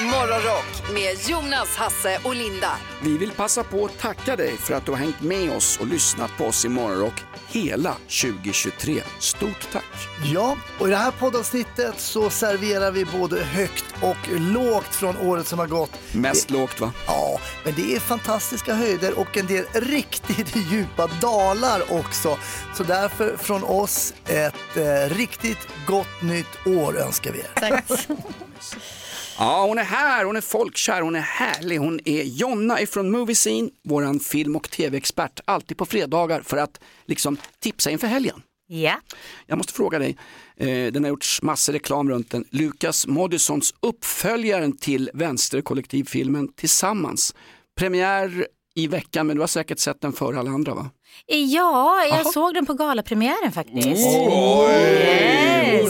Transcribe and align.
Morgonrock 0.00 0.92
med 0.94 1.28
Jonas, 1.28 1.76
Hasse 1.76 2.18
och 2.24 2.34
Linda. 2.34 2.70
Vi 3.02 3.18
vill 3.18 3.30
passa 3.30 3.64
på 3.64 3.84
att 3.84 3.98
tacka 3.98 4.36
dig 4.36 4.56
för 4.56 4.74
att 4.74 4.86
du 4.86 4.92
har 4.92 4.98
hängt 4.98 5.20
med 5.20 5.56
oss 5.56 5.78
och 5.80 5.86
lyssnat 5.86 6.30
på 6.38 6.44
oss 6.44 6.64
i 6.64 6.68
Morgonrock 6.68 7.24
hela 7.48 7.92
2023. 8.22 9.02
Stort 9.18 9.68
tack! 9.72 10.08
Ja, 10.34 10.56
och 10.78 10.88
i 10.88 10.90
det 10.90 10.96
här 10.96 11.10
poddavsnittet 11.10 12.00
så 12.00 12.30
serverar 12.30 12.90
vi 12.90 13.04
både 13.04 13.44
högt 13.44 13.84
och 14.02 14.40
lågt 14.40 14.94
från 14.94 15.16
året 15.16 15.46
som 15.46 15.58
har 15.58 15.66
gått. 15.66 15.98
Mest 16.12 16.50
lågt 16.50 16.80
va? 16.80 16.92
Ja, 17.06 17.40
men 17.64 17.74
det 17.74 17.94
är 17.94 18.00
fantastiska 18.00 18.74
höjder 18.74 19.18
och 19.18 19.36
en 19.36 19.46
del 19.46 19.64
riktigt 19.72 20.56
djupa 20.70 21.06
dalar 21.06 21.92
också. 21.92 22.38
Så 22.74 22.84
därför 22.84 23.36
från 23.36 23.64
oss 23.64 24.14
ett 24.26 24.76
eh, 24.76 25.16
riktigt 25.16 25.68
gott 25.86 26.22
nytt 26.22 26.66
år 26.66 26.98
önskar 26.98 27.32
vi 27.32 27.38
er. 27.38 27.50
Tack. 27.54 27.84
Ja, 29.38 29.66
hon 29.66 29.78
är 29.78 29.84
här, 29.84 30.24
hon 30.24 30.36
är 30.36 30.40
folkkär, 30.40 31.00
hon 31.00 31.16
är 31.16 31.20
härlig. 31.20 31.78
Hon 31.78 32.00
är 32.04 32.22
Jonna 32.22 32.80
ifrån 32.80 33.10
Movie 33.10 33.34
Scene, 33.34 33.70
våran 33.84 34.20
film 34.20 34.56
och 34.56 34.70
tv-expert. 34.70 35.40
Alltid 35.44 35.76
på 35.76 35.86
fredagar 35.86 36.40
för 36.42 36.56
att 36.56 36.80
liksom 37.06 37.36
tipsa 37.60 37.90
inför 37.90 38.06
helgen. 38.06 38.42
Ja. 38.66 38.94
Jag 39.46 39.58
måste 39.58 39.72
fråga 39.72 39.98
dig, 39.98 40.16
eh, 40.56 40.92
den 40.92 41.04
har 41.04 41.08
gjorts 41.08 41.42
massor 41.42 41.72
reklam 41.72 42.10
runt 42.10 42.30
den. 42.30 42.44
Lukas 42.50 43.06
Moodyssons 43.06 43.74
uppföljaren 43.80 44.76
till 44.76 45.10
vänsterkollektivfilmen 45.14 46.48
Tillsammans. 46.52 47.34
Premiär 47.78 48.46
i 48.74 48.86
veckan, 48.86 49.26
men 49.26 49.36
du 49.36 49.42
har 49.42 49.46
säkert 49.46 49.78
sett 49.78 50.00
den 50.00 50.12
före 50.12 50.38
alla 50.38 50.50
andra 50.50 50.74
va? 50.74 50.90
Ja, 51.26 52.04
jag 52.04 52.32
såg 52.32 52.54
den 52.54 52.66
på 52.66 52.74
galapremiären 52.74 53.52
faktiskt. 53.52 53.86
Yes. 53.86 54.14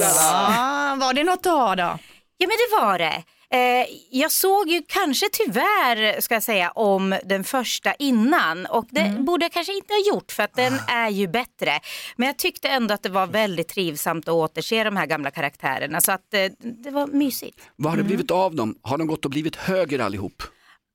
Ja, 0.06 0.96
var 1.00 1.14
det 1.14 1.24
något 1.24 1.46
att 1.46 1.52
ha 1.52 1.76
då? 1.76 1.98
Ja 2.42 2.48
men 2.48 2.56
det 2.56 2.86
var 2.86 2.98
det. 2.98 3.22
Eh, 3.54 3.86
jag 4.10 4.32
såg 4.32 4.68
ju 4.68 4.82
kanske 4.88 5.26
tyvärr, 5.32 6.20
ska 6.20 6.34
jag 6.34 6.42
säga, 6.42 6.70
om 6.70 7.18
den 7.24 7.44
första 7.44 7.94
innan 7.94 8.66
och 8.66 8.86
det 8.90 9.00
Mm. 9.00 9.24
borde 9.24 9.44
jag 9.44 9.52
kanske 9.52 9.72
inte 9.74 9.92
ha 9.94 10.14
gjort 10.14 10.32
för 10.32 10.42
att 10.42 10.54
den 10.56 10.72
Ah. 10.74 10.92
är 10.92 11.10
ju 11.10 11.28
bättre. 11.28 11.80
Men 12.16 12.26
jag 12.26 12.36
tyckte 12.38 12.68
ändå 12.68 12.94
att 12.94 13.02
det 13.02 13.08
var 13.08 13.26
väldigt 13.26 13.68
trivsamt 13.68 14.28
att 14.28 14.34
återse 14.34 14.84
de 14.84 14.96
här 14.96 15.06
gamla 15.06 15.30
karaktärerna 15.30 16.00
så 16.00 16.12
att 16.12 16.34
eh, 16.34 16.44
det 16.58 16.90
var 16.90 17.06
mysigt. 17.06 17.60
Vad 17.76 17.92
har 17.92 17.96
Mm. 17.96 18.04
det 18.04 18.08
blivit 18.08 18.30
av 18.30 18.54
dem? 18.54 18.78
Har 18.82 18.98
de 18.98 19.06
gått 19.06 19.24
och 19.24 19.30
blivit 19.30 19.56
höger 19.56 19.98
allihop? 19.98 20.42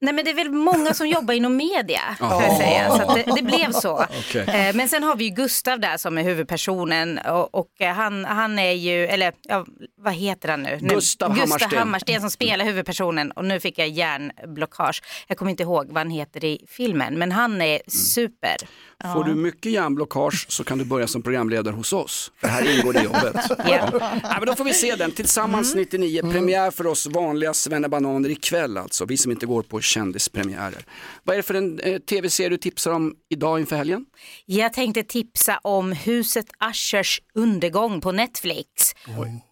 Nej 0.01 0.13
men 0.13 0.25
det 0.25 0.31
är 0.31 0.35
väl 0.35 0.51
många 0.51 0.93
som 0.93 1.07
jobbar 1.07 1.33
inom 1.33 1.55
media 1.57 2.01
kan 2.19 2.29
jag 2.43 2.57
säga, 2.57 2.89
så 2.91 3.13
det, 3.13 3.23
det 3.35 3.41
blev 3.57 3.71
så. 3.71 4.03
Okej. 4.19 4.41
Eh, 4.41 4.75
Men 4.75 4.89
sen 4.89 5.03
har 5.03 5.15
vi 5.15 5.23
ju 5.23 5.29
Gustav 5.29 5.79
där 5.79 5.97
som 5.97 6.17
är 6.17 6.23
huvudpersonen 6.23 7.17
och, 7.17 7.55
och 7.55 7.81
eh, 7.81 7.93
han, 7.93 8.25
han 8.25 8.59
är 8.59 8.71
ju, 8.71 9.05
eller 9.07 9.33
ja, 9.43 9.65
vad 10.01 10.13
heter 10.13 10.49
han 10.49 10.63
nu? 10.63 10.77
Nu- 10.81 10.87
Gustav 10.93 11.29
Gustav 11.29 11.39
Hammarsten. 11.49 11.79
Hammarsten 11.79 12.21
som 12.21 12.29
spelar 12.29 12.65
huvudpersonen 12.65 13.31
och 13.31 13.45
nu 13.45 13.59
fick 13.59 13.79
jag 13.79 13.87
hjärnblockage. 13.87 15.01
Jag 15.27 15.37
kommer 15.37 15.51
inte 15.51 15.63
ihåg 15.63 15.87
vad 15.87 15.97
han 15.97 16.09
heter 16.09 16.45
i 16.45 16.65
filmen 16.69 17.17
men 17.19 17.31
han 17.31 17.61
är 17.61 17.81
super. 17.87 18.55
Får 19.03 19.23
du 19.23 19.35
mycket 19.35 19.71
hjärnblockage 19.71 20.45
så 20.49 20.63
kan 20.63 20.77
du 20.77 20.85
börja 20.85 21.07
som 21.07 21.21
programledare 21.23 21.75
hos 21.75 21.93
oss. 21.93 22.31
För 22.37 22.47
här 22.47 22.77
ingår 22.77 22.93
det 22.93 23.03
jobbet. 23.03 23.35
Ja. 23.67 23.89
Ja, 24.23 24.35
men 24.39 24.45
då 24.45 24.55
får 24.55 24.63
vi 24.63 24.73
se 24.73 24.95
den. 24.95 25.11
Tillsammans 25.11 25.75
99, 25.75 26.31
premiär 26.31 26.71
för 26.71 26.87
oss 26.87 27.07
vanliga 27.07 27.53
svennebananer 27.53 28.29
ikväll 28.29 28.77
alltså. 28.77 29.05
Vi 29.05 29.17
som 29.17 29.31
inte 29.31 29.45
går 29.45 29.61
på 29.61 29.81
kändispremiärer. 29.81 30.85
Vad 31.23 31.33
är 31.33 31.37
det 31.37 31.43
för 31.43 31.53
en 31.53 31.79
eh, 31.79 31.99
tv-serie 31.99 32.49
du 32.49 32.57
tipsar 32.57 32.91
om 32.91 33.15
idag 33.29 33.59
inför 33.59 33.75
helgen? 33.75 34.05
Jag 34.45 34.73
tänkte 34.73 35.03
tipsa 35.03 35.59
om 35.63 35.91
huset 35.91 36.45
Ushers 36.71 37.21
undergång 37.35 38.01
på 38.01 38.11
Netflix. 38.11 38.67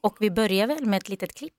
Och 0.02 0.18
vi 0.20 0.32
börjar 0.32 0.68
väl 0.68 0.86
med 0.86 0.98
ett 0.98 1.10
litet 1.10 1.36
klipp. 1.36 1.54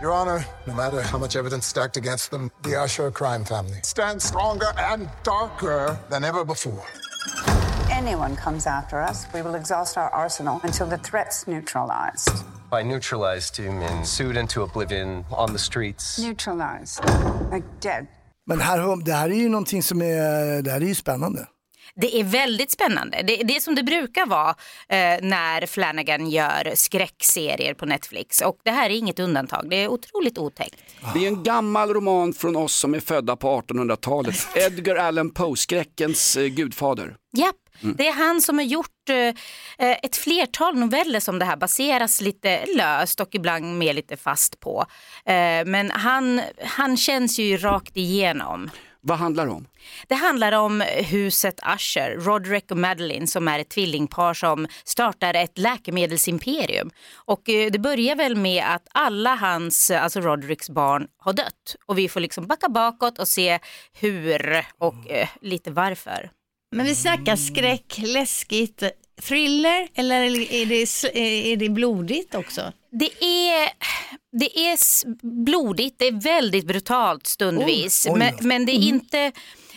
Your 0.00 0.12
Honor, 0.12 0.44
no 0.66 0.74
matter 0.74 1.02
how 1.02 1.18
much 1.18 1.34
evidence 1.34 1.66
stacked 1.66 1.96
against 1.96 2.30
them, 2.30 2.50
the 2.62 2.76
Usher 2.76 3.10
crime 3.10 3.44
family 3.44 3.80
stands 3.82 4.24
stronger 4.24 4.72
and 4.78 5.08
darker 5.24 5.98
than 6.08 6.24
ever 6.24 6.44
before. 6.44 6.84
anyone 7.90 8.36
comes 8.36 8.66
after 8.66 9.02
us, 9.10 9.26
we 9.34 9.42
will 9.42 9.56
exhaust 9.56 9.96
our 9.98 10.10
arsenal 10.10 10.60
until 10.62 10.86
the 10.86 10.98
threat's 10.98 11.46
neutralized. 11.46 12.30
By 12.70 12.82
neutralized, 12.82 13.56
do 13.56 13.62
you 13.62 13.72
mean 13.72 14.04
sued 14.04 14.36
into 14.36 14.62
oblivion 14.62 15.24
on 15.30 15.52
the 15.52 15.58
streets? 15.58 16.18
Neutralized. 16.18 17.00
Like 17.50 17.64
dead. 17.80 18.06
Men 18.46 18.60
här, 18.60 19.04
det 19.04 19.12
här 19.12 19.30
är 19.30 19.34
ju 19.34 19.48
någonting 19.48 19.82
som 19.82 20.02
är, 20.02 20.62
det 20.62 20.70
här 20.70 20.80
är 20.80 20.86
ju 20.86 20.94
spännande. 20.94 21.46
Det 22.00 22.20
är 22.20 22.24
väldigt 22.24 22.70
spännande. 22.70 23.22
Det, 23.26 23.36
det 23.36 23.56
är 23.56 23.60
som 23.60 23.74
det 23.74 23.82
brukar 23.82 24.26
vara 24.26 24.50
eh, 24.88 25.18
när 25.22 25.66
Flanagan 25.66 26.30
gör 26.30 26.72
skräckserier 26.74 27.74
på 27.74 27.86
Netflix. 27.86 28.40
Och 28.40 28.58
det 28.64 28.70
här 28.70 28.90
är 28.90 28.94
inget 28.94 29.18
undantag. 29.18 29.70
Det 29.70 29.76
är 29.76 29.88
otroligt 29.88 30.38
otäckt. 30.38 30.76
Det 31.14 31.24
är 31.24 31.28
en 31.28 31.42
gammal 31.42 31.94
roman 31.94 32.32
från 32.32 32.56
oss 32.56 32.74
som 32.76 32.94
är 32.94 33.00
födda 33.00 33.36
på 33.36 33.60
1800-talet. 33.60 34.34
Edgar 34.56 34.96
Allan 34.96 35.30
Poe, 35.30 35.56
skräckens 35.56 36.36
eh, 36.36 36.46
gudfader. 36.46 37.16
Japp, 37.36 37.56
Mm. 37.82 37.96
det 37.98 38.08
är 38.08 38.12
han 38.12 38.40
som 38.40 38.58
har 38.58 38.64
gjort 38.64 39.08
eh, 39.10 39.90
ett 40.02 40.16
flertal 40.16 40.76
noveller 40.78 41.20
som 41.20 41.38
det 41.38 41.44
här 41.44 41.56
baseras 41.56 42.20
lite 42.20 42.66
löst 42.76 43.20
och 43.20 43.34
ibland 43.34 43.78
mer 43.78 43.92
lite 43.94 44.16
fast 44.16 44.60
på. 44.60 44.84
Eh, 45.24 45.64
men 45.66 45.90
han, 45.90 46.40
han 46.64 46.96
känns 46.96 47.38
ju 47.38 47.56
rakt 47.56 47.96
igenom. 47.96 48.70
Vad 49.08 49.18
handlar 49.18 49.46
det 49.46 49.52
om? 49.52 49.66
Det 50.08 50.14
handlar 50.14 50.52
om 50.52 50.80
huset 50.96 51.60
Usher, 51.74 52.16
Roderick 52.16 52.70
och 52.70 52.76
Madeline 52.76 53.26
som 53.26 53.48
är 53.48 53.58
ett 53.58 53.68
tvillingpar 53.68 54.34
som 54.34 54.66
startar 54.84 55.34
ett 55.34 55.58
läkemedelsimperium. 55.58 56.90
Och 57.14 57.48
eh, 57.48 57.70
det 57.70 57.78
börjar 57.78 58.16
väl 58.16 58.36
med 58.36 58.64
att 58.74 58.88
alla 58.92 59.34
hans, 59.34 59.90
alltså 59.90 60.20
Rodericks 60.20 60.70
barn 60.70 61.06
har 61.18 61.32
dött. 61.32 61.76
Och 61.86 61.98
vi 61.98 62.08
får 62.08 62.20
liksom 62.20 62.46
backa 62.46 62.68
bakåt 62.68 63.18
och 63.18 63.28
se 63.28 63.58
hur 63.92 64.64
och 64.78 65.10
eh, 65.10 65.28
lite 65.40 65.70
varför. 65.70 66.30
Men 66.76 66.86
vi 66.86 66.94
snackar 66.94 67.36
skräck, 67.36 67.98
läskigt, 67.98 68.82
thriller 69.22 69.88
eller 69.94 70.52
är 70.52 70.66
det, 70.66 71.52
är 71.52 71.56
det 71.56 71.68
blodigt 71.68 72.34
också? 72.34 72.72
Det 72.90 73.24
är, 73.24 73.68
det 74.32 74.58
är 74.58 74.78
blodigt, 75.44 75.98
det 75.98 76.06
är 76.06 76.20
väldigt 76.20 76.66
brutalt 76.66 77.26
stundvis. 77.26 78.06
Oj 78.10 78.18
men, 78.18 78.34
men 78.40 78.66
det 78.66 78.72
är 78.72 78.88
inte, 78.88 79.32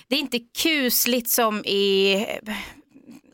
det 0.08 0.16
är 0.16 0.20
inte 0.20 0.40
kusligt 0.40 1.30
som 1.30 1.66
i 1.66 2.26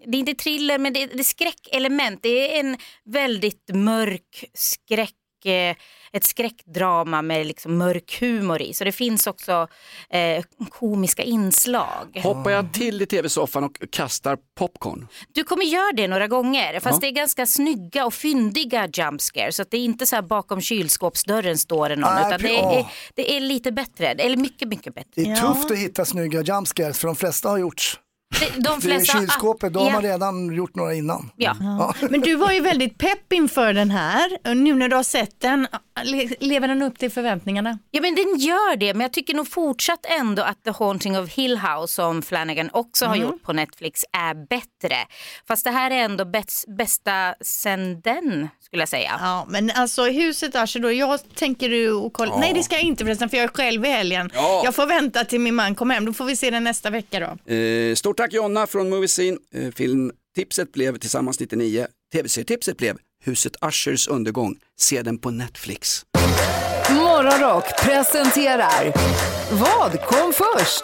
det 0.05 0.17
är 0.17 0.19
inte 0.19 0.35
thriller 0.35 0.77
men 0.77 0.93
det 0.93 1.03
är, 1.03 1.07
det 1.07 1.19
är 1.19 1.23
skräckelement. 1.23 2.19
Det 2.23 2.55
är 2.55 2.59
en 2.59 2.77
väldigt 3.05 3.69
mörk 3.73 4.45
skräck, 4.53 5.45
eh, 5.45 5.75
ett 6.13 6.23
skräckdrama 6.23 7.21
med 7.21 7.45
liksom 7.47 7.77
mörk 7.77 8.17
humor 8.21 8.61
i. 8.61 8.73
Så 8.73 8.83
det 8.83 8.91
finns 8.91 9.27
också 9.27 9.67
eh, 10.09 10.43
komiska 10.69 11.23
inslag. 11.23 12.21
Hoppar 12.23 12.51
jag 12.51 12.73
till 12.73 13.01
i 13.01 13.05
tv-soffan 13.05 13.63
och 13.63 13.77
kastar 13.91 14.37
popcorn? 14.55 15.07
Du 15.33 15.43
kommer 15.43 15.63
göra 15.63 15.91
det 15.95 16.07
några 16.07 16.27
gånger 16.27 16.79
fast 16.79 17.01
det 17.01 17.07
är 17.07 17.11
ganska 17.11 17.45
snygga 17.45 18.05
och 18.05 18.13
fyndiga 18.13 18.87
jump 18.93 19.21
scares. 19.21 19.55
Så 19.55 19.61
att 19.61 19.71
det 19.71 19.77
är 19.77 19.85
inte 19.85 20.05
så 20.05 20.15
här 20.15 20.23
bakom 20.23 20.61
kylskåpsdörren 20.61 21.57
står 21.57 21.89
det 21.89 21.95
någon 21.95 22.13
Nej, 22.13 22.27
utan 22.27 22.41
det 22.41 22.57
är, 22.59 22.85
det 23.15 23.35
är 23.35 23.39
lite 23.39 23.71
bättre, 23.71 24.07
eller 24.07 24.37
mycket 24.37 24.67
mycket 24.67 24.95
bättre. 24.95 25.11
Det 25.15 25.31
är 25.31 25.35
tufft 25.35 25.71
att 25.71 25.77
hitta 25.77 26.05
snygga 26.05 26.41
jumpscares 26.41 26.99
för 26.99 27.07
de 27.07 27.15
flesta 27.15 27.49
har 27.49 27.57
gjorts. 27.57 27.99
De 28.57 28.81
flesta, 28.81 29.19
kylskåpet, 29.19 29.73
då 29.73 29.79
har 29.79 29.87
ja, 29.87 29.93
man 29.93 30.01
redan 30.03 30.53
gjort 30.55 30.75
några 30.75 30.93
innan. 30.93 31.31
ja. 31.35 31.93
Men 32.09 32.21
du 32.21 32.35
var 32.35 32.51
ju 32.51 32.59
väldigt 32.59 32.97
pepp 32.97 33.33
inför 33.33 33.73
den 33.73 33.91
här. 33.91 34.37
Och 34.47 34.57
Nu 34.57 34.73
när 34.73 34.89
du 34.89 34.95
har 34.95 35.03
sett 35.03 35.39
den, 35.39 35.67
le- 36.03 36.29
lever 36.39 36.67
den 36.67 36.81
upp 36.81 36.99
till 36.99 37.11
förväntningarna? 37.11 37.79
ja 37.91 38.01
men 38.01 38.15
den 38.15 38.37
gör 38.37 38.75
det 38.75 38.93
men 38.93 39.01
jag 39.01 39.13
tycker 39.13 39.33
nog 39.33 39.47
fortsatt 39.51 40.05
ändå 40.19 40.43
att 40.43 40.63
The 40.63 40.71
Haunting 40.71 41.19
of 41.19 41.29
Hill 41.29 41.57
House 41.57 41.93
som 41.93 42.21
Flanagan 42.21 42.69
också 42.73 43.05
har 43.05 43.15
gjort 43.15 43.43
på 43.43 43.53
Netflix 43.53 44.01
är 44.17 44.47
bättre. 44.47 44.95
Fast 45.47 45.63
det 45.63 45.71
här 45.71 45.91
är 45.91 45.95
ändå 46.03 46.25
bäst, 46.25 46.65
bästa 46.77 47.35
sen 47.41 48.01
den 48.01 48.47
skulle 48.61 48.81
jag 48.81 48.89
säga. 48.89 49.17
Ja, 49.21 49.45
men 49.49 49.71
alltså 49.75 50.03
huset 50.05 50.55
Usher 50.55 50.79
då, 50.79 50.91
jag 50.91 51.19
tänker 51.35 51.69
du 51.69 51.91
och 51.91 52.13
kolla. 52.13 52.37
Nej 52.37 52.53
det 52.53 52.63
ska 52.63 52.75
jag 52.75 52.83
inte 52.83 53.05
förresten 53.05 53.29
för 53.29 53.37
jag 53.37 53.43
är 53.43 53.47
själv 53.47 53.85
i 53.85 53.89
helgen. 53.89 54.31
Ja. 54.33 54.61
Jag 54.63 54.75
får 54.75 54.85
vänta 54.85 55.23
till 55.25 55.39
min 55.39 55.55
man 55.55 55.75
kommer 55.75 55.95
hem, 55.95 56.05
då 56.05 56.13
får 56.13 56.25
vi 56.25 56.35
se 56.35 56.49
den 56.51 56.63
nästa 56.63 56.89
vecka 56.89 57.19
då. 57.45 57.53
Eh, 57.53 57.95
stort 57.95 58.16
tack 58.17 58.33
Jonna 58.33 58.67
från 58.67 58.89
Movie 58.89 59.07
Scene. 59.07 59.37
Eh, 59.53 59.71
filmtipset 59.71 60.71
blev 60.71 60.97
Tillsammans 60.97 61.39
99. 61.39 61.87
Tv-serietipset 62.13 62.77
blev 62.77 62.97
Huset 63.23 63.55
Ushers 63.61 64.07
undergång. 64.07 64.55
Se 64.79 65.01
den 65.01 65.17
på 65.17 65.31
Netflix. 65.31 66.05
Morgonrock 66.89 67.63
presenterar 67.83 68.93
Vad 69.51 70.01
kom 70.01 70.33
först? 70.33 70.83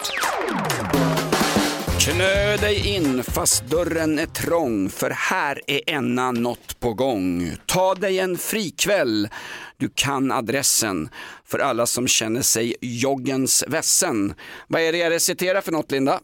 Knö 2.00 2.56
dig 2.56 2.88
in 2.88 3.22
fast 3.22 3.66
dörren 3.66 4.18
är 4.18 4.26
trång 4.26 4.90
för 4.90 5.10
här 5.10 5.60
är 5.66 5.90
ena 5.90 6.32
något 6.32 6.80
på 6.80 6.94
gång. 6.94 7.52
Ta 7.66 7.94
dig 7.94 8.18
en 8.18 8.38
frikväll, 8.38 9.28
du 9.76 9.88
kan 9.94 10.32
adressen 10.32 11.08
för 11.44 11.58
alla 11.58 11.86
som 11.86 12.08
känner 12.08 12.42
sig 12.42 12.74
joggens 12.80 13.64
vässen. 13.68 14.34
Vad 14.68 14.82
är 14.82 14.92
det 14.92 14.98
jag 14.98 15.10
reciterar 15.10 15.60
för 15.60 15.72
något 15.72 15.90
Linda? 15.90 16.20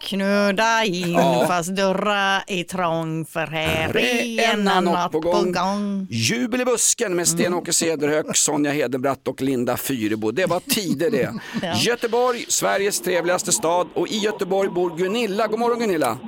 Knöda 0.00 0.84
in 0.84 1.12
Ja. 1.12 1.44
fast 1.48 1.76
dörrar 1.76 2.44
är 2.46 2.64
trång 2.64 3.24
för 3.24 3.46
här 3.46 3.96
är 3.96 4.40
är 4.40 4.52
en 4.52 4.64
natt 4.64 5.12
på 5.12 5.20
gång. 5.20 6.06
Jubel 6.10 6.60
i 6.60 6.64
busken 6.64 7.16
med 7.16 7.28
Sten-Åke 7.28 7.72
Cederhök, 7.72 8.36
Sonja 8.36 8.72
Hedenbratt 8.72 9.28
och 9.28 9.42
Linda 9.42 9.76
Fyrebo. 9.76 10.30
Det 10.30 10.46
var 10.46 10.60
tider 10.60 11.10
det. 11.10 11.32
Göteborg, 11.76 12.44
Sveriges 12.48 13.00
trevligaste 13.00 13.52
stad 13.52 13.86
och 13.94 14.08
i 14.08 14.16
Göteborg 14.18 14.68
bor 14.68 14.96
Gunilla. 14.96 15.46
God 15.46 15.58
morgon 15.58 15.78
Gunilla. 15.78 16.18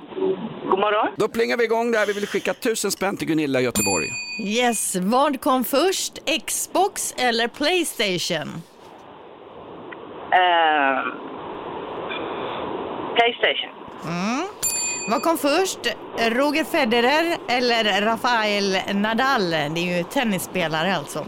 God 0.71 0.79
morgon. 0.79 1.14
Då 1.17 1.29
plingar 1.29 1.56
vi 1.56 1.64
igång 1.64 1.93
där. 1.93 2.06
Vi 2.06 2.12
vill 2.12 2.26
skicka 2.26 2.55
tusen 2.55 2.91
spänn 2.91 3.17
till 3.17 3.29
Gunilla 3.29 3.61
i 3.61 3.64
Göteborg. 3.64 4.06
Yes, 4.47 4.97
vad 4.97 5.41
kom 5.41 5.64
först? 5.64 6.12
Xbox 6.47 7.14
eller 7.19 7.49
Playstation? 7.49 8.62
Eh, 10.32 10.99
Playstation. 13.19 13.70
Vad 15.11 15.23
kom 15.23 15.38
först? 15.38 15.79
Roger 16.19 16.65
Federer 16.65 17.37
eller 17.49 18.00
Rafael 18.03 18.76
Nadal? 18.94 19.50
Det 19.50 19.56
är 19.81 19.97
ju 19.99 20.03
tennisspelare 20.05 20.94
alltså. 20.97 21.19
Eh, 21.19 21.25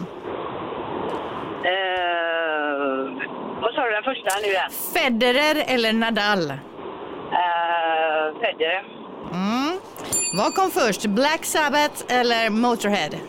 vad 3.63 3.75
sa 3.75 3.85
du 3.85 3.91
den 3.91 4.03
första 4.03 4.31
nu 4.43 4.49
igen? 4.49 4.71
Federer 4.95 5.65
eller 5.67 5.93
Nadal? 5.93 6.51
Eh, 6.51 6.57
Federer. 8.41 8.85
Vad 10.37 10.55
kom 10.55 10.71
först? 10.71 11.07
Black 11.07 11.45
Sabbath 11.45 12.05
eller 12.09 12.51
Motorhead? 12.51 13.15
Eh, 13.15 13.21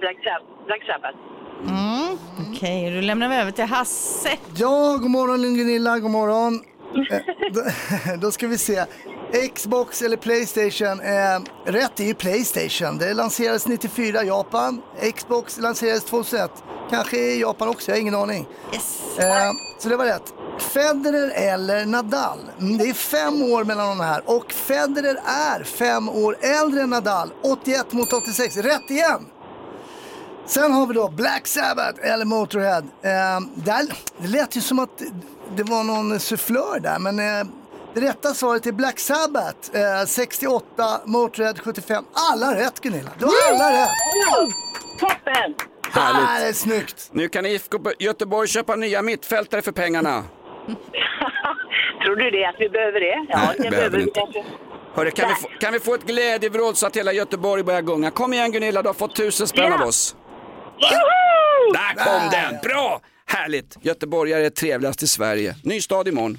Black, 0.00 0.16
Sab- 0.16 0.66
Black 0.66 0.82
Sabbath. 0.86 1.16
Okej, 2.52 2.94
då 2.94 3.00
lämnar 3.00 3.28
vi 3.28 3.36
över 3.36 3.50
till 3.50 3.64
Hasse. 3.64 4.30
Ja, 4.56 4.96
god 5.00 5.10
morgon 5.10 5.56
Gunilla, 5.56 5.98
god 5.98 6.10
morgon. 6.10 6.60
Eh, 7.10 7.18
då, 7.52 7.62
då 8.20 8.30
ska 8.30 8.46
vi 8.46 8.58
se. 8.58 8.84
Xbox 9.54 10.02
eller 10.02 10.16
Playstation? 10.16 11.00
Eh, 11.00 11.40
rätt 11.72 12.00
är 12.00 12.04
ju 12.04 12.14
Playstation. 12.14 12.98
Det 12.98 13.14
lanserades 13.14 13.66
94 13.66 14.22
i 14.22 14.26
Japan. 14.26 14.82
Xbox 15.16 15.58
lanserades 15.58 16.04
2001. 16.04 16.50
Kanske 16.90 17.16
i 17.16 17.40
Japan 17.40 17.68
också, 17.68 17.90
jag 17.90 17.96
har 17.96 18.00
ingen 18.00 18.14
aning. 18.14 18.46
Yes. 18.72 19.18
Eh, 19.18 19.50
så 19.78 19.88
det 19.88 19.96
var 19.96 20.04
rätt. 20.04 20.34
Federer 20.58 21.30
eller 21.30 21.86
Nadal? 21.86 22.38
Mm, 22.60 22.78
det 22.78 22.84
är 22.84 22.94
fem 22.94 23.42
år 23.42 23.64
mellan 23.64 23.88
de 23.88 24.04
här 24.04 24.22
och 24.26 24.52
Federer 24.52 25.20
är 25.24 25.64
fem 25.64 26.08
år 26.08 26.36
äldre 26.40 26.82
än 26.82 26.90
Nadal. 26.90 27.32
81 27.42 27.92
mot 27.92 28.12
86. 28.12 28.56
Rätt 28.56 28.90
igen! 28.90 29.26
Sen 30.48 30.72
har 30.72 30.86
vi 30.86 30.94
då 30.94 31.08
Black 31.08 31.46
Sabbath 31.46 31.98
eller 32.12 32.24
Motorhead. 32.24 32.78
Eh, 33.02 33.40
där, 33.54 33.82
det 34.18 34.28
lät 34.28 34.56
ju 34.56 34.60
som 34.60 34.78
att 34.78 35.02
det 35.56 35.62
var 35.62 35.84
någon 35.84 36.20
sufflör 36.20 36.80
där, 36.80 36.98
men 36.98 37.18
eh, 37.18 37.46
det 37.94 38.00
rätta 38.00 38.34
svaret 38.34 38.66
är 38.66 38.72
Black 38.72 38.98
Sabbath. 38.98 39.76
Eh, 39.76 40.06
68, 40.06 41.00
Motorhead 41.04 41.54
75. 41.64 42.04
Alla 42.32 42.54
rätt 42.54 42.80
Gunilla. 42.80 43.10
Du 43.18 43.24
har 43.24 43.32
alla 43.54 43.82
rätt. 43.82 43.90
Toppen! 45.00 45.54
Ah, 45.94 46.12
det 46.12 46.26
Härligt. 46.26 46.48
är 46.48 46.52
snyggt. 46.52 47.08
Nu 47.12 47.28
kan 47.28 47.46
IFK 47.46 47.78
Göteborg 47.98 48.48
köpa 48.48 48.76
nya 48.76 49.02
mittfältare 49.02 49.62
för 49.62 49.72
pengarna. 49.72 50.24
Tror 52.04 52.16
du 52.16 52.30
det 52.30 52.44
att 52.46 52.54
vi 52.58 52.68
behöver 52.68 53.00
det? 53.00 53.26
Ja, 53.28 53.38
Nej, 53.38 53.56
det 53.58 53.70
behöver 53.70 53.96
vi 53.98 54.02
inte. 54.02 54.20
Hörru, 54.94 55.10
kan, 55.10 55.28
vi 55.28 55.34
få, 55.34 55.48
kan 55.60 55.72
vi 55.72 55.80
få 55.80 55.94
ett 55.94 56.06
glädjevrål 56.06 56.74
så 56.74 56.86
att 56.86 56.96
hela 56.96 57.12
Göteborg 57.12 57.62
börjar 57.62 57.82
gunga? 57.82 58.10
Kom 58.10 58.32
igen 58.32 58.52
Gunilla, 58.52 58.82
du 58.82 58.88
har 58.88 58.94
fått 58.94 59.14
tusen 59.16 59.46
spänn 59.46 59.72
av 59.72 59.80
Ja. 59.80 59.86
oss. 59.86 60.16
Joho! 60.80 61.72
Där 61.72 62.04
kom 62.04 62.30
den! 62.30 62.60
Bra! 62.62 63.00
Härligt! 63.26 63.76
Göteborgare 63.82 64.46
är 64.46 64.50
trevligast 64.50 65.02
i 65.02 65.06
Sverige. 65.06 65.56
Ny 65.64 65.80
stad 65.80 66.08
imorgon. 66.08 66.38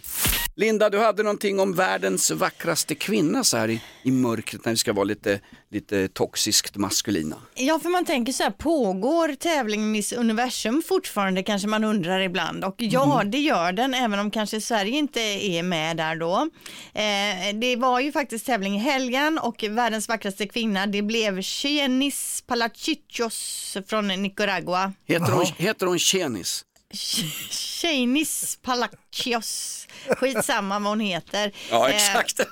Linda, 0.60 0.90
du 0.90 1.00
hade 1.00 1.24
någonting 1.24 1.60
om 1.60 1.74
världens 1.74 2.32
vackraste 2.32 2.96
kvinna 2.96 3.44
så 3.44 3.58
här 3.58 3.70
i, 3.70 3.82
i 4.04 4.12
mörkret 4.12 4.66
när 4.66 4.72
vi 4.72 4.78
ska 4.78 4.94
vara 4.94 5.04
lite, 5.04 5.40
lite 5.72 6.08
toxiskt 6.08 6.76
maskulina. 6.76 7.36
Ja, 7.56 7.80
för 7.80 7.90
man 7.90 8.06
tänker 8.06 8.34
så 8.34 8.44
här, 8.44 8.52
pågår 8.52 9.34
tävlingen 9.34 9.92
Miss 9.92 10.14
Universum 10.14 10.82
fortfarande 10.88 11.44
kanske 11.44 11.68
man 11.68 11.84
undrar 11.84 12.20
ibland 12.20 12.64
och 12.64 12.76
ja, 12.78 13.24
det 13.26 13.38
gör 13.38 13.72
den 13.72 13.94
även 13.94 14.20
om 14.20 14.32
kanske 14.32 14.62
Sverige 14.62 14.98
inte 14.98 15.20
är 15.20 15.64
med 15.64 15.98
där 15.98 16.16
då. 16.16 16.50
Eh, 16.94 17.60
det 17.60 17.76
var 17.76 18.00
ju 18.00 18.12
faktiskt 18.12 18.46
tävling 18.46 18.76
i 18.76 18.80
helgen 18.80 19.40
och 19.40 19.64
världens 19.70 20.08
vackraste 20.08 20.48
kvinna, 20.48 20.88
det 20.88 21.02
blev 21.02 21.42
Chenis 21.42 22.44
Palachichos 22.48 23.78
från 23.88 24.08
Nicaragua. 24.08 24.94
Heter 25.06 25.32
hon, 25.32 25.46
heter 25.58 25.86
hon 25.86 26.00
Tjenis? 26.00 26.66
Chenis 27.52 28.58
Palacios, 28.62 29.88
skitsamma 30.18 30.80
vad 30.80 30.90
hon 30.90 31.00
heter. 31.00 31.52
Ja, 31.70 31.90
Eh, 31.90 31.96
exakt. 31.96 32.38
Det, 32.38 32.46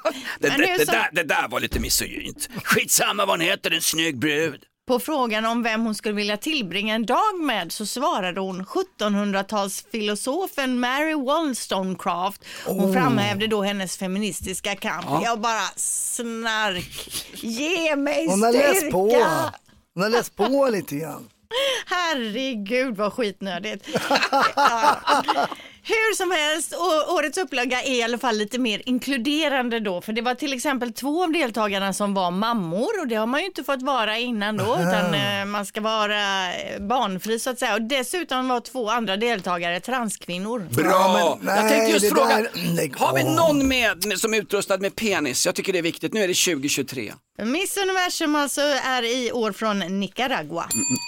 men 0.50 0.60
nu 0.60 0.66
det, 0.66 0.78
det, 0.78 0.86
så- 0.86 0.92
där, 0.92 1.10
det 1.14 1.24
där 1.24 1.48
var 1.48 1.60
lite 1.60 1.80
misogynt. 1.80 2.50
Skitsamma 2.64 3.26
vad 3.26 3.30
hon 3.40 3.48
heter, 3.48 3.72
en 3.72 3.82
snygg 3.82 4.20
brud. 4.20 4.64
På 4.88 5.00
frågan 5.00 5.46
om 5.46 5.64
vem 5.64 5.82
hon 5.82 5.96
skulle 5.96 6.16
vilja 6.16 6.38
tillbringa 6.38 6.96
en 6.96 7.06
dag 7.06 7.40
med 7.42 7.72
så 7.72 7.86
svarade 7.86 8.40
hon 8.42 8.66
1700-talsfilosofen 8.66 10.68
Mary 10.80 11.14
Wollstonecraft. 11.14 12.42
Hon 12.66 12.94
framhävde 12.94 13.48
då 13.48 13.62
hennes 13.64 13.98
feministiska 13.98 14.76
kamp. 14.76 15.06
Jag 15.24 15.40
bara 15.40 15.64
snark. 15.76 17.10
Ge 17.34 17.96
mig 17.96 18.28
Hon 18.28 18.44
har 18.44 18.52
läst 18.52 18.92
på. 18.92 19.10
styrka. 19.10 19.54
Hon 19.94 20.04
har 20.04 20.10
läst 20.10 20.36
på 20.36 20.70
lite 20.72 20.96
grann. 20.96 21.30
Herregud 21.86 22.98
vad 22.98 23.14
skitnödigt. 23.14 23.90
ja. 24.56 25.48
Hur 25.90 26.16
som 26.16 26.32
helst, 26.32 26.74
årets 27.10 27.38
upplaga 27.38 27.82
är 27.84 27.94
i 27.96 28.04
alla 28.04 28.18
fall 28.18 28.38
lite 28.38 28.60
mer 28.60 28.82
inkluderande 28.86 29.80
då. 29.80 30.02
För 30.02 30.14
det 30.14 30.22
var 30.22 30.36
till 30.36 30.54
exempel 30.54 30.94
två 30.94 31.24
av 31.24 31.32
deltagarna 31.32 31.94
som 31.94 32.14
var 32.14 32.32
mammor 32.32 33.00
och 33.02 33.08
det 33.08 33.16
har 33.16 33.26
man 33.28 33.40
ju 33.40 33.46
inte 33.46 33.64
fått 33.64 33.82
vara 33.82 34.18
innan 34.18 34.58
då. 34.58 34.64
Utan 34.80 35.14
eh, 35.14 35.46
man 35.46 35.66
ska 35.66 35.82
vara 35.82 36.54
eh, 36.54 36.80
barnfri 36.82 37.40
så 37.40 37.50
att 37.50 37.60
säga. 37.60 37.74
Och 37.74 37.82
dessutom 37.82 38.48
var 38.48 38.60
två 38.60 38.90
andra 38.90 39.18
deltagare 39.18 39.80
transkvinnor. 39.80 40.60
Bra! 40.72 40.84
Ja, 40.86 41.38
men 41.44 41.56
jag 41.56 41.64
nej, 41.64 41.72
tänkte 41.72 41.92
just 41.92 42.16
fråga, 42.16 42.36
där- 42.36 43.00
har 43.00 43.16
vi 43.16 43.24
någon 43.24 43.68
med, 43.68 44.06
med 44.06 44.20
som 44.20 44.34
är 44.34 44.38
utrustad 44.38 44.78
med 44.78 44.96
penis? 44.96 45.46
Jag 45.46 45.56
tycker 45.56 45.74
det 45.74 45.80
är 45.80 45.84
viktigt. 45.84 46.14
Nu 46.14 46.20
är 46.24 46.28
det 46.28 46.34
2023. 46.34 47.14
Miss 47.44 47.78
Universum 47.78 48.36
alltså 48.36 48.62
är 48.84 49.04
i 49.04 49.32
år 49.32 49.52
från 49.52 49.80
Nicaragua. 49.80 50.64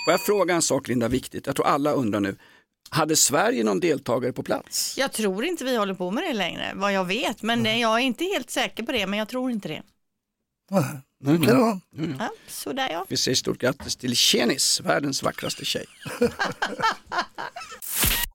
Får 0.05 0.11
jag 0.13 0.21
fråga 0.21 0.53
en 0.55 0.61
sak 0.61 0.87
Linda, 0.87 1.07
viktigt? 1.07 1.45
Jag 1.47 1.55
tror 1.55 1.67
alla 1.67 1.91
undrar 1.91 2.19
nu. 2.19 2.35
Hade 2.89 3.15
Sverige 3.15 3.63
någon 3.63 3.79
deltagare 3.79 4.33
på 4.33 4.43
plats? 4.43 4.97
Jag 4.97 5.11
tror 5.11 5.45
inte 5.45 5.63
vi 5.63 5.77
håller 5.77 5.93
på 5.93 6.11
med 6.11 6.23
det 6.23 6.33
längre, 6.33 6.71
vad 6.75 6.93
jag 6.93 7.05
vet. 7.05 7.41
Men 7.41 7.63
det, 7.63 7.77
jag 7.77 7.95
är 7.95 7.99
inte 8.03 8.23
helt 8.23 8.49
säker 8.49 8.83
på 8.83 8.91
det, 8.91 9.07
men 9.07 9.19
jag 9.19 9.27
tror 9.27 9.51
inte 9.51 9.67
det. 9.67 9.81
Kan 11.25 11.41
det 11.41 11.53
vara? 11.53 11.79
Ja, 12.19 12.29
sådär 12.47 12.89
ja. 12.91 13.05
Vi 13.09 13.17
säger 13.17 13.35
stort 13.35 13.57
grattis 13.57 13.95
till 13.95 14.15
Tjenis, 14.15 14.81
världens 14.81 15.23
vackraste 15.23 15.65
tjej. 15.65 15.85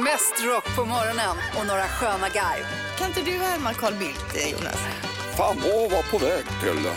Mest 0.00 0.44
rock 0.44 0.76
på 0.76 0.84
morgonen 0.84 1.36
och 1.60 1.66
några 1.66 1.82
sköna 1.82 2.28
garv. 2.28 2.66
Kan 2.98 3.06
inte 3.06 3.20
du 3.20 3.30
härma 3.30 3.74
Carl 3.74 3.94
Bildt, 3.94 4.36
eh, 4.36 4.52
Jonas? 4.52 4.78
Fan, 5.36 5.56
må 5.60 5.88
var 5.88 6.02
på 6.10 6.18
väg 6.18 6.44
till... 6.60 6.90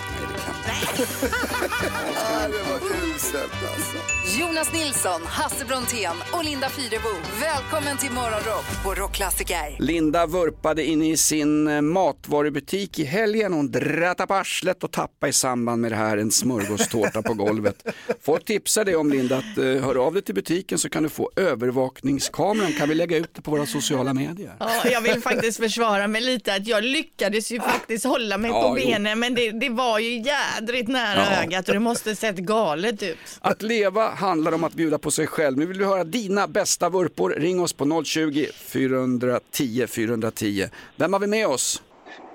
Nej, 0.68 0.88
det 0.98 1.28
kan... 1.30 1.90
Ja, 2.16 2.48
det 2.48 2.70
var 2.70 2.80
uselt 3.16 3.52
alltså. 3.74 3.98
Jonas 4.40 4.74
Nilsson, 4.74 5.22
Hasse 5.26 5.66
Brontén 5.66 6.12
och 6.34 6.44
Linda 6.46 6.70
Fyrebo. 6.70 7.10
Välkommen 7.42 7.98
till 7.98 8.12
Morgonrock 8.12 8.84
på 8.84 8.94
Rockklassiker. 8.94 9.76
Linda 9.80 10.26
vurpade 10.26 10.84
in 10.86 11.02
i 11.02 11.18
sin 11.18 11.68
eh, 11.68 11.82
matvarubutik 11.82 13.00
i 13.00 13.04
helgen. 13.04 13.54
Hon 13.54 13.72
drattade 13.72 14.28
på 14.28 14.34
arslet 14.34 14.84
och 14.84 14.92
tappade 14.92 15.30
i 15.30 15.34
samband 15.34 15.82
med 15.82 15.92
det 15.92 15.96
här 15.96 16.18
en 16.18 16.32
smörgåstårta 16.32 17.22
på 17.22 17.34
golvet. 17.34 17.84
Får 18.26 18.38
tipsa 18.38 18.84
dig 18.84 18.96
om 18.96 19.10
Linda 19.10 19.38
att 19.38 19.58
uh, 19.58 19.84
höra 19.84 20.02
av 20.02 20.14
dig 20.14 20.22
till 20.22 20.36
butiken 20.36 20.78
så 20.78 20.90
kan 20.90 21.04
du 21.04 21.10
få 21.10 21.32
övervakningskameran. 21.36 22.74
Kan 22.74 22.90
vi 22.90 22.96
lägga 22.96 23.18
ut 23.18 23.34
det 23.34 23.42
på 23.42 23.52
våra 23.52 23.66
sociala 23.66 24.14
medier? 24.14 24.54
Ja, 24.60 24.72
jag 24.92 25.02
vill 25.02 25.22
faktiskt 25.22 25.60
försvara 25.60 26.08
mig 26.08 26.22
lite 26.22 26.54
att 26.56 26.68
jag 26.68 26.84
lyckades 26.84 27.52
ju 27.52 27.60
faktiskt 27.60 28.06
hålla 28.06 28.38
mig 28.38 28.52
Ja, 28.52 28.62
på 28.62 28.80
jo. 28.80 28.86
benen 28.86 29.20
men 29.20 29.36
det, 29.36 29.52
det 29.52 29.70
var 29.70 30.00
ju 30.00 30.18
jädrigt 30.56 30.88
nära 30.90 31.20
Ja. 31.20 31.44
ögat 31.44 31.68
och 31.68 31.74
det 31.74 31.80
måste 31.80 32.16
sett 32.16 32.36
galet 32.36 33.04
ut. 33.04 33.18
Att 33.42 33.62
leva 33.62 34.10
handlar 34.10 34.52
om 34.52 34.64
att 34.64 34.74
bjuda 34.74 34.98
på 34.98 35.12
sig 35.12 35.28
själv. 35.28 35.58
Nu 35.58 35.66
vill 35.66 35.80
vi 35.80 35.86
höra 35.86 36.04
dina 36.04 36.48
bästa 36.48 36.90
vurpor. 36.90 37.30
Ring 37.38 37.62
oss 37.62 37.74
på 37.74 38.04
020 38.04 38.48
410 38.56 39.88
410. 39.88 40.66
Vem 40.96 41.14
har 41.14 41.20
vi 41.20 41.28
med 41.28 41.48
oss? 41.48 41.82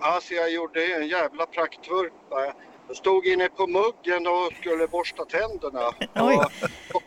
Alltså 0.00 0.34
jag 0.34 0.52
gjorde 0.52 0.84
en 0.84 1.08
jävla 1.08 1.46
praktvurpa. 1.46 2.54
Jag 2.88 2.96
stod 2.96 3.26
inne 3.26 3.48
på 3.48 3.66
muggen 3.66 4.26
och 4.26 4.52
skulle 4.60 4.86
borsta 4.86 5.24
tänderna. 5.24 5.86
Och, 6.14 6.44
och 6.94 7.02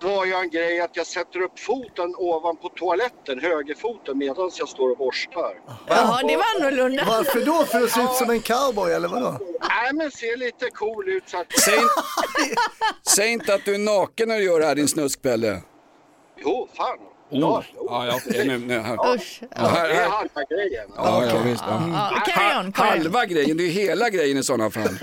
då 0.00 0.08
har 0.08 0.26
jag 0.26 0.42
en 0.42 0.50
grej 0.50 0.80
att 0.80 0.96
jag 0.96 1.06
sätter 1.06 1.40
upp 1.40 1.58
foten 1.58 2.14
ovanpå 2.16 2.68
toaletten, 2.68 3.40
högerfoten, 3.40 4.18
medan 4.18 4.50
jag 4.58 4.68
står 4.68 4.90
och 4.90 4.96
borstar. 4.96 5.60
Ja, 5.86 6.20
det 6.28 6.36
var 6.36 6.44
annorlunda. 6.56 7.04
Varför 7.08 7.44
då? 7.44 7.64
För 7.64 7.84
att 7.84 7.90
se 7.90 8.00
ut 8.00 8.12
som 8.12 8.30
en 8.30 8.40
cowboy 8.40 8.92
eller 8.92 9.08
vadå? 9.08 9.38
Nej 9.60 9.92
men 9.92 10.10
ser 10.10 10.36
lite 10.36 10.70
cool 10.70 11.08
ut 11.08 11.28
så 11.28 11.40
att... 11.40 11.52
Säg, 11.60 11.78
säg 13.08 13.32
inte 13.32 13.54
att 13.54 13.64
du 13.64 13.74
är 13.74 13.78
naken 13.78 14.28
när 14.28 14.38
du 14.38 14.44
gör 14.44 14.60
det 14.60 14.66
här 14.66 14.74
din 14.74 14.88
snuskpelle. 14.88 15.62
Jo, 16.36 16.68
fan. 16.76 16.98
Oh. 17.30 17.64
Ja, 17.88 18.06
ja, 18.06 18.44
nu, 18.44 18.58
nu, 18.58 18.78
här. 18.78 19.14
Usch. 19.14 19.40
Ja, 19.56 19.66
här, 19.66 19.88
Det 19.88 19.94
är 19.94 20.08
halva 20.08 20.42
grejen. 20.50 20.92
Ja, 20.96 21.24
ja, 21.26 21.42
visst. 21.44 21.64
Ja. 21.66 21.82
Ja, 21.92 22.22
carry 22.26 22.66
on, 22.66 22.72
carry 22.72 22.98
on. 22.98 23.02
Halva 23.02 23.26
grejen, 23.26 23.56
det 23.56 23.64
är 23.64 23.70
hela 23.70 24.10
grejen 24.10 24.38
i 24.38 24.42
sådana 24.42 24.70
fall. 24.70 24.88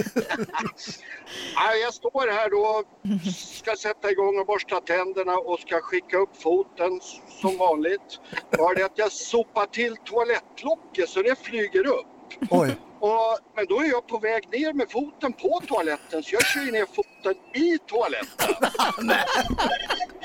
Jag 1.84 1.94
står 1.94 2.32
här 2.32 2.50
då 2.50 2.58
och 2.58 2.86
ska 3.36 3.75
sätta 3.75 4.12
igång 4.12 4.39
och 4.39 4.46
borsta 4.46 4.82
tänderna 4.82 5.38
och 5.38 5.60
ska 5.60 5.79
skicka 5.82 6.17
upp 6.17 6.41
foten 6.41 7.01
som 7.41 7.58
vanligt. 7.58 8.20
Bara 8.58 8.74
det 8.74 8.86
att 8.86 8.98
jag 8.98 9.12
sopar 9.12 9.65
till 9.65 9.96
toalettlocket 10.05 11.10
så 11.10 11.22
det 11.22 11.39
flyger 11.39 11.88
upp. 11.88 12.05
Oj. 12.50 12.75
Och, 13.00 13.38
men 13.55 13.65
då 13.70 13.79
är 13.79 13.89
jag 13.89 14.08
på 14.08 14.17
väg 14.17 14.48
ner 14.51 14.74
med 14.74 14.91
foten 14.91 15.34
på 15.34 15.62
toaletten 15.67 16.24
så 16.24 16.36
jag 16.36 16.46
kör 16.46 16.72
ner 16.72 16.86
foten 16.86 17.14
i 17.53 17.77
toaletten. 17.88 18.55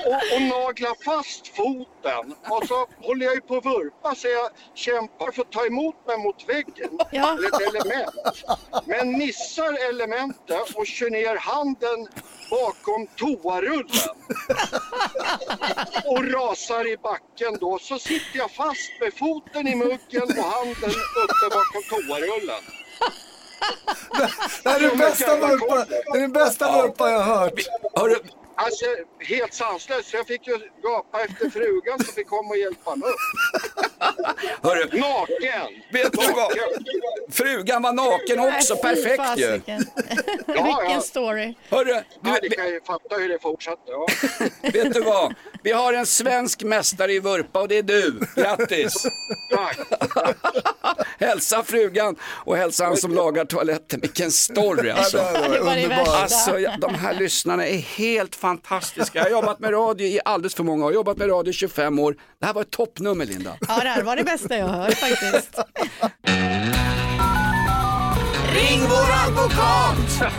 och, 0.05 0.35
och 0.35 0.41
naglar 0.41 1.03
fast 1.03 1.47
foten. 1.47 2.35
Och 2.49 2.67
så 2.67 2.87
håller 3.07 3.25
jag 3.25 3.35
ju 3.35 3.41
på 3.41 3.57
att 3.57 3.65
vurpa 3.65 4.15
så 4.15 4.27
jag 4.27 4.49
kämpar 4.73 5.31
för 5.31 5.41
att 5.41 5.51
ta 5.51 5.65
emot 5.65 6.07
mig 6.07 6.17
mot 6.17 6.49
väggen. 6.49 6.99
Ja. 7.11 7.37
Eller 7.37 7.47
ett 7.47 7.75
element. 7.75 8.43
Men 8.85 9.17
missar 9.17 9.89
elementet 9.89 10.75
och 10.75 10.87
kör 10.87 11.09
ner 11.09 11.35
handen 11.35 12.07
bakom 12.49 13.07
toarullen. 13.07 14.15
Och 16.05 16.31
rasar 16.31 16.93
i 16.93 16.97
backen 16.97 17.57
då. 17.59 17.79
Så 17.79 17.99
sitter 17.99 18.37
jag 18.37 18.51
fast 18.51 18.91
med 18.99 19.13
foten 19.13 19.67
i 19.67 19.75
muggen 19.75 20.23
och 20.37 20.43
handen 20.43 20.91
uppe 21.23 21.55
bakom 21.55 21.83
toarullen. 21.89 22.80
Det 24.63 24.69
här 24.69 24.79
är 24.83 24.87
den 24.89 24.97
bästa 24.97 25.37
vurpa, 25.37 25.85
det 25.85 26.17
är 26.17 26.21
den 26.21 26.31
bästa 26.31 26.81
vurpa 26.81 27.09
jag 27.11 27.19
har 27.19 27.35
hört. 27.39 27.53
Hörru, 27.95 28.15
Alltså 28.55 28.85
helt 29.19 29.53
sanslöst. 29.53 30.13
Jag 30.13 30.27
fick 30.27 30.47
ju 30.47 30.59
gapa 30.83 31.21
efter 31.21 31.49
frugan 31.49 31.99
som 31.99 32.13
fick 32.13 32.27
komma 32.27 32.49
och 32.49 32.57
hjälpa 32.57 32.95
mig 32.95 33.09
upp. 33.09 33.15
Hörru, 34.63 34.99
Naken! 34.99 35.81
vet 35.93 36.11
du 36.11 36.17
vad? 36.33 36.51
Frugan 37.31 37.81
var 37.81 37.93
naken 37.93 38.39
också, 38.39 38.75
perfekt 38.75 39.07
ju. 39.39 39.47
fasiken. 39.47 39.85
Ja, 40.47 40.53
ja. 40.55 40.79
Vilken 40.81 41.01
story. 41.01 41.53
Hörru, 41.69 41.89
Ja, 42.23 42.37
du, 42.41 42.49
ni 42.49 42.55
kan 42.55 42.67
ju 42.67 42.81
fatta 42.81 43.15
hur 43.15 43.29
det 43.29 43.39
fortsatte. 43.41 43.81
Ja. 43.87 44.07
vet 44.73 44.93
du 44.93 45.01
vad? 45.01 45.33
Vi 45.63 45.71
har 45.71 45.93
en 45.93 46.05
svensk 46.05 46.63
mästare 46.63 47.13
i 47.13 47.19
vurpa 47.19 47.61
och 47.61 47.67
det 47.67 47.77
är 47.77 47.83
du. 47.83 48.19
Grattis! 48.35 48.93
Tack. 49.55 49.77
Hälsa 51.19 51.63
frugan 51.63 52.15
och 52.23 52.57
hälsa 52.57 52.85
han 52.85 52.97
som 52.97 53.13
lagar 53.15 53.45
toaletten. 53.45 53.99
Vilken 54.01 54.31
story 54.31 54.89
alltså. 54.89 55.17
Ja. 55.17 56.21
Alltså, 56.21 56.59
ja, 56.59 56.71
de 56.81 56.95
här 56.95 57.13
lyssnarna 57.13 57.67
är 57.67 57.77
helt 57.77 58.35
fantastiska. 58.35 59.19
Jag 59.19 59.25
har 59.25 59.31
jobbat 59.31 59.59
med 59.59 59.73
radio 59.73 60.07
i 60.07 60.19
alldeles 60.25 60.55
för 60.55 60.63
många 60.63 60.85
år. 60.85 60.91
Jag 60.91 60.97
har 60.97 60.99
jobbat 60.99 61.17
med 61.17 61.29
radio 61.29 61.51
i 61.51 61.53
25 61.53 61.99
år. 61.99 62.15
Det 62.39 62.45
här 62.45 62.53
var 62.53 62.61
ett 62.61 62.71
toppnummer, 62.71 63.25
Linda. 63.25 63.57
Ja, 63.77 63.83
det 63.83 63.89
här 63.89 64.03
var 64.03 64.15
det 64.15 64.23
bästa 64.23 64.57
jag 64.57 64.67
hört 64.67 64.93
faktiskt. 64.93 65.59
Ring 68.53 68.81
vår 68.89 69.11
advokat! 69.27 70.31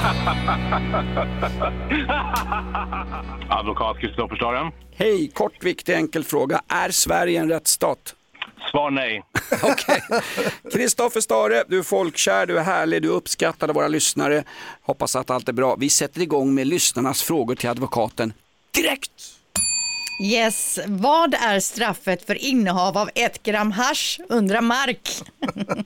Advokat 3.50 4.00
Kristoffer 4.00 4.36
Staren. 4.36 4.72
Hej, 4.94 5.30
kort, 5.34 5.64
viktig, 5.64 5.94
enkel 5.94 6.24
fråga. 6.24 6.60
Är 6.68 6.90
Sverige 6.90 7.40
en 7.40 7.48
rättsstat? 7.48 8.14
Svar 8.70 8.90
nej. 8.90 9.22
Okej. 9.62 10.02
Kristoffer 10.72 11.20
Stare, 11.20 11.64
du 11.68 11.78
är 11.78 11.82
folkkär, 11.82 12.46
du 12.46 12.58
är 12.58 12.62
härlig, 12.62 13.02
du 13.02 13.08
är 13.08 13.12
uppskattad 13.12 13.70
av 13.70 13.74
våra 13.74 13.88
lyssnare. 13.88 14.44
Hoppas 14.82 15.16
att 15.16 15.30
allt 15.30 15.48
är 15.48 15.52
bra. 15.52 15.76
Vi 15.76 15.90
sätter 15.90 16.20
igång 16.20 16.54
med 16.54 16.66
lyssnarnas 16.66 17.22
frågor 17.22 17.54
till 17.54 17.68
advokaten 17.68 18.32
direkt. 18.74 19.41
Yes, 20.22 20.78
vad 20.86 21.34
är 21.34 21.60
straffet 21.60 22.26
för 22.26 22.44
innehav 22.44 22.98
av 22.98 23.10
ett 23.14 23.42
gram 23.42 23.72
hasch 23.72 24.20
undrar 24.28 24.60
Mark? 24.60 25.08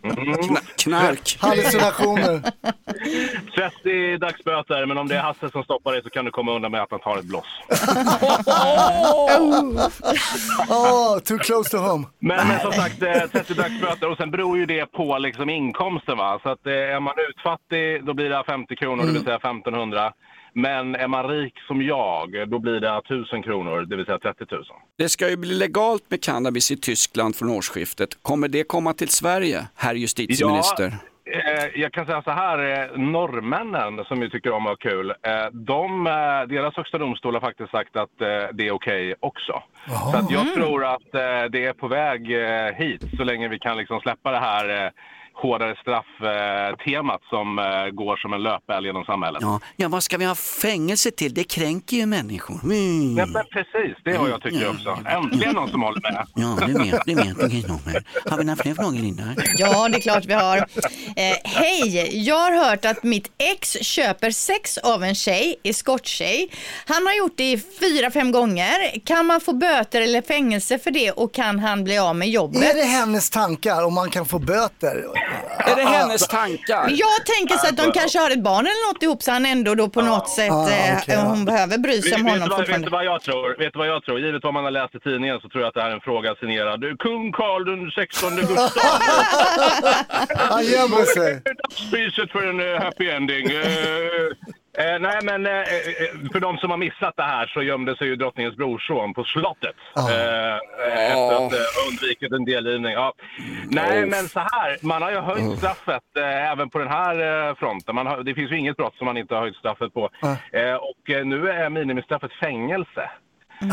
Kna- 0.03 0.59
knark. 0.79 1.37
Hallucinationer. 1.41 2.43
30 3.57 4.19
dagsböter, 4.19 4.87
men 4.87 4.99
om 4.99 5.09
det 5.09 5.17
är 5.17 5.21
Hasse 5.21 5.51
som 5.51 5.63
stoppar 5.65 5.93
dig 5.93 6.03
så 6.03 6.11
kan 6.11 6.25
du 6.25 6.31
komma 6.31 6.53
undan 6.53 6.71
med 6.73 6.83
att 6.83 6.91
han 6.91 7.01
tar 7.01 7.19
ett 7.19 7.25
bloss. 7.25 7.45
Oh, 10.69 11.19
too 11.19 11.39
close 11.39 11.71
to 11.71 11.77
home. 11.77 12.07
Men, 12.19 12.49
men 12.49 12.61
som 12.61 12.73
sagt, 12.73 13.03
eh, 13.03 13.27
30 13.33 13.55
dagsböter 13.55 14.11
och 14.11 14.17
sen 14.17 14.31
beror 14.31 14.59
ju 14.59 14.67
det 14.67 14.87
på 14.87 15.19
liksom 15.19 15.51
inkomsten. 15.51 16.19
Va? 16.19 16.41
Så 16.43 16.49
att, 16.49 16.67
eh, 16.67 16.73
är 16.73 17.01
man 17.01 17.15
utfattig 17.31 18.05
då 18.05 18.15
blir 18.15 18.29
det 18.31 18.45
50 18.47 18.77
kronor, 18.77 19.05
det 19.07 19.13
vill 19.13 19.25
säga 19.25 19.39
1500. 19.39 20.13
Men 20.59 20.95
är 20.95 21.09
man 21.09 21.29
rik 21.29 21.55
som 21.67 21.83
jag, 21.83 22.49
då 22.49 22.59
blir 22.59 22.81
det 22.81 22.97
1000 22.97 23.43
kronor, 23.43 23.87
det 23.87 23.97
vill 23.97 24.07
säga 24.07 24.19
30 24.19 24.45
000. 24.51 24.65
Det 24.99 25.09
ska 25.09 25.31
ju 25.31 25.37
bli 25.37 25.55
legalt 25.55 26.05
med 26.09 26.23
cannabis 26.23 26.71
i 26.71 26.77
Tyskland 26.77 27.37
från 27.37 27.51
årsskiftet. 27.51 28.23
Kommer 28.23 28.49
det 28.49 28.65
komma 28.65 28.93
till 28.93 29.09
Sverige, 29.09 29.69
herr 29.75 29.95
justitieminister? 29.95 30.93
Eh, 31.31 31.81
jag 31.81 31.93
kan 31.93 32.07
säga 32.07 32.23
så 32.23 32.31
här, 32.31 32.59
eh, 32.59 32.99
norrmännen 32.99 34.05
som 34.05 34.23
ju 34.23 34.29
tycker 34.31 34.53
om 34.53 34.67
att 34.67 34.71
ha 34.71 34.77
kul, 34.77 35.11
eh, 35.11 35.47
de, 35.53 36.05
deras 36.49 36.77
högsta 36.77 36.99
domstol 36.99 37.35
har 37.35 37.41
faktiskt 37.41 37.71
sagt 37.71 37.97
att 37.97 38.19
det 38.53 38.67
är 38.67 38.71
okej 38.71 39.15
också. 39.21 39.63
Så 40.13 40.17
att 40.17 40.31
jag 40.31 40.55
tror 40.55 40.85
att 40.85 41.13
det 41.53 41.65
är 41.65 41.73
på 41.73 41.89
väg 41.89 42.21
hit 42.77 43.03
så 43.17 43.25
länge 43.25 43.49
vi 43.49 43.59
kan 43.59 43.77
liksom 43.77 44.01
släppa 44.01 44.31
det 44.31 44.39
här 44.39 44.93
hårdare 45.43 45.77
straff-temat 45.83 47.21
som 47.31 47.59
eh, 47.59 47.65
går 48.01 48.17
som 48.17 48.33
en 48.33 48.43
löpeld 48.43 48.87
genom 48.87 49.05
samhället. 49.05 49.43
Ja, 49.43 49.61
ja, 49.77 49.89
vad 49.89 50.03
ska 50.03 50.17
vi 50.19 50.25
ha 50.25 50.35
fängelse 50.35 51.11
till? 51.11 51.35
Det 51.35 51.45
kränker 51.45 51.97
ju 51.97 52.07
människor. 52.07 52.61
Mm. 52.65 53.15
Nej, 53.15 53.27
men 53.27 53.45
precis, 53.53 53.97
det 54.05 54.17
har 54.17 54.29
jag 54.29 54.43
tycker 54.43 54.71
också. 54.71 54.99
Äntligen 55.07 55.55
någon 55.55 55.71
som 55.71 55.83
håller 55.83 56.01
med. 56.01 56.27
Ja, 56.35 56.67
det 56.67 56.79
vet, 56.85 57.01
det 57.07 57.15
vet 57.15 57.39
du 57.41 57.51
Kristoffer. 57.51 58.05
Har 58.31 58.39
vi 58.39 58.45
några 58.45 58.63
fler 58.63 58.75
frågor 58.75 58.99
Linda? 58.99 59.23
Ja, 59.57 59.89
det 59.89 59.97
är 59.97 60.01
klart 60.01 60.25
vi 60.25 60.33
har. 60.33 60.57
Eh, 60.57 61.37
Hej, 61.45 62.11
jag 62.27 62.39
har 62.39 62.69
hört 62.69 62.85
att 62.85 63.03
mitt 63.03 63.31
ex 63.39 63.73
köper 63.73 64.31
sex 64.31 64.79
av 64.79 65.05
en 65.05 65.15
tjej, 65.15 65.57
eskorttjej. 65.63 66.51
Han 66.87 67.07
har 67.07 67.15
gjort 67.15 67.37
det 67.37 67.53
i 67.53 67.63
fyra, 67.81 68.11
fem 68.11 68.33
gånger. 68.33 69.01
Kan 69.05 69.27
man 69.27 69.41
få 69.41 69.53
böter 69.53 70.01
eller 70.01 70.23
fängelse 70.23 70.79
för 70.79 70.91
det 70.91 71.11
och 71.11 71.35
kan 71.35 71.59
han 71.59 71.85
bli 71.85 71.99
av 71.99 72.17
med 72.17 72.29
jobbet? 72.29 72.63
Är 72.63 72.75
det 72.75 72.85
hennes 72.85 73.31
tankar 73.31 73.85
om 73.85 73.95
man 73.95 74.11
kan 74.11 74.27
få 74.27 74.39
böter? 74.39 75.05
Är 75.59 75.77
det 75.77 75.83
hennes 75.83 76.29
tankar? 76.29 76.85
Jag 76.89 77.27
tänker 77.27 77.57
så 77.57 77.67
att 77.69 77.77
de 77.77 77.93
kanske 77.93 78.19
har 78.19 78.31
ett 78.31 78.43
barn 78.43 78.61
eller 78.67 78.93
något 78.93 79.03
ihop 79.03 79.23
så 79.23 79.31
han 79.33 79.47
ändå 79.47 79.75
då 79.75 79.89
på 79.89 80.03
något 80.03 80.29
sätt, 80.29 80.51
Ah, 80.53 80.71
eh, 80.71 80.97
okej, 81.03 81.17
hon 81.17 81.45
behöver 81.45 81.79
bry 81.79 82.03
sig 82.03 82.15
om 82.15 82.25
Vet- 82.25 82.33
honom 82.33 82.49
vet, 82.49 82.49
du 82.49 82.51
vad, 82.51 82.59
vet 82.59 82.67
fortfarande. 82.67 82.87
du 82.87 82.91
vad 82.91 83.05
jag 83.05 83.23
tror? 83.23 83.57
Vet 83.59 83.73
du 83.73 83.79
vad 83.79 83.89
jag 83.89 84.05
tror? 84.05 84.21
Givet 84.21 84.45
vad 84.45 84.55
man 84.55 84.65
har 84.65 84.71
läst 84.71 84.95
i 84.95 85.01
tidningen 85.01 85.41
så 85.41 85.49
tror 85.49 85.61
jag 85.63 85.69
att 85.69 85.75
det 85.75 85.83
här 85.83 85.91
är 85.91 85.95
en 85.95 86.01
fråga 86.01 86.35
signerad 86.41 86.81
kung 86.99 87.33
Carl 87.33 87.65
den 87.65 87.91
16 87.91 88.37
Gustav. 88.37 88.83
Han 90.53 90.65
gömmer 90.65 91.05
sig. 91.05 91.43
Dagspriset 91.63 92.31
för 92.33 92.43
en 92.51 92.61
eh, 92.75 92.83
happy 92.85 93.09
ending. 93.11 93.47
Eh, 93.47 94.27
eh, 94.79 94.99
nej, 95.01 95.19
men 95.23 95.47
eh, 95.47 95.53
eh, 95.53 95.65
för 96.33 96.41
de 96.41 96.59
som 96.59 96.71
har 96.71 96.77
missat 96.77 97.15
det 97.17 97.23
här 97.23 97.47
så 97.47 97.63
gömde 97.63 97.97
sig 97.97 98.07
ju 98.09 98.17
drottningens 98.17 98.57
brorson 98.57 99.15
på 99.15 99.25
slottet. 99.25 99.75
Ah. 99.95 100.11
Eh, 100.11 100.55
eh, 100.55 101.13
efter 101.13 101.47
att 101.47 101.53
eh, 101.53 101.89
undvikit 101.91 102.33
en 102.33 102.45
delgivning. 102.45 102.93
Ja. 102.93 103.13
Nej, 103.71 104.07
men 104.07 104.29
så 104.29 104.41
här. 104.41 104.77
Man 104.87 105.03
har 105.03 105.11
ju 105.11 105.19
höjt 105.19 105.59
straffet 105.59 106.03
eh, 106.19 106.51
även 106.53 106.71
på 106.71 106.79
den 106.79 106.89
här 106.89 107.49
eh, 107.49 107.55
fronten. 107.55 107.97
Har, 107.97 108.23
det 108.23 108.35
finns 108.35 108.53
ju 108.53 108.59
inget 108.59 108.77
brott 108.77 108.97
som 108.97 109.05
man 109.05 109.17
inte 109.17 109.35
har 109.35 109.43
höjt 109.43 109.57
straffet 109.57 109.95
på. 109.95 110.11
Eh, 110.53 110.75
och 110.75 111.11
eh, 111.11 111.25
nu 111.25 111.49
är 111.51 111.71
minimistraffet 111.71 112.33
fängelse. 112.33 113.11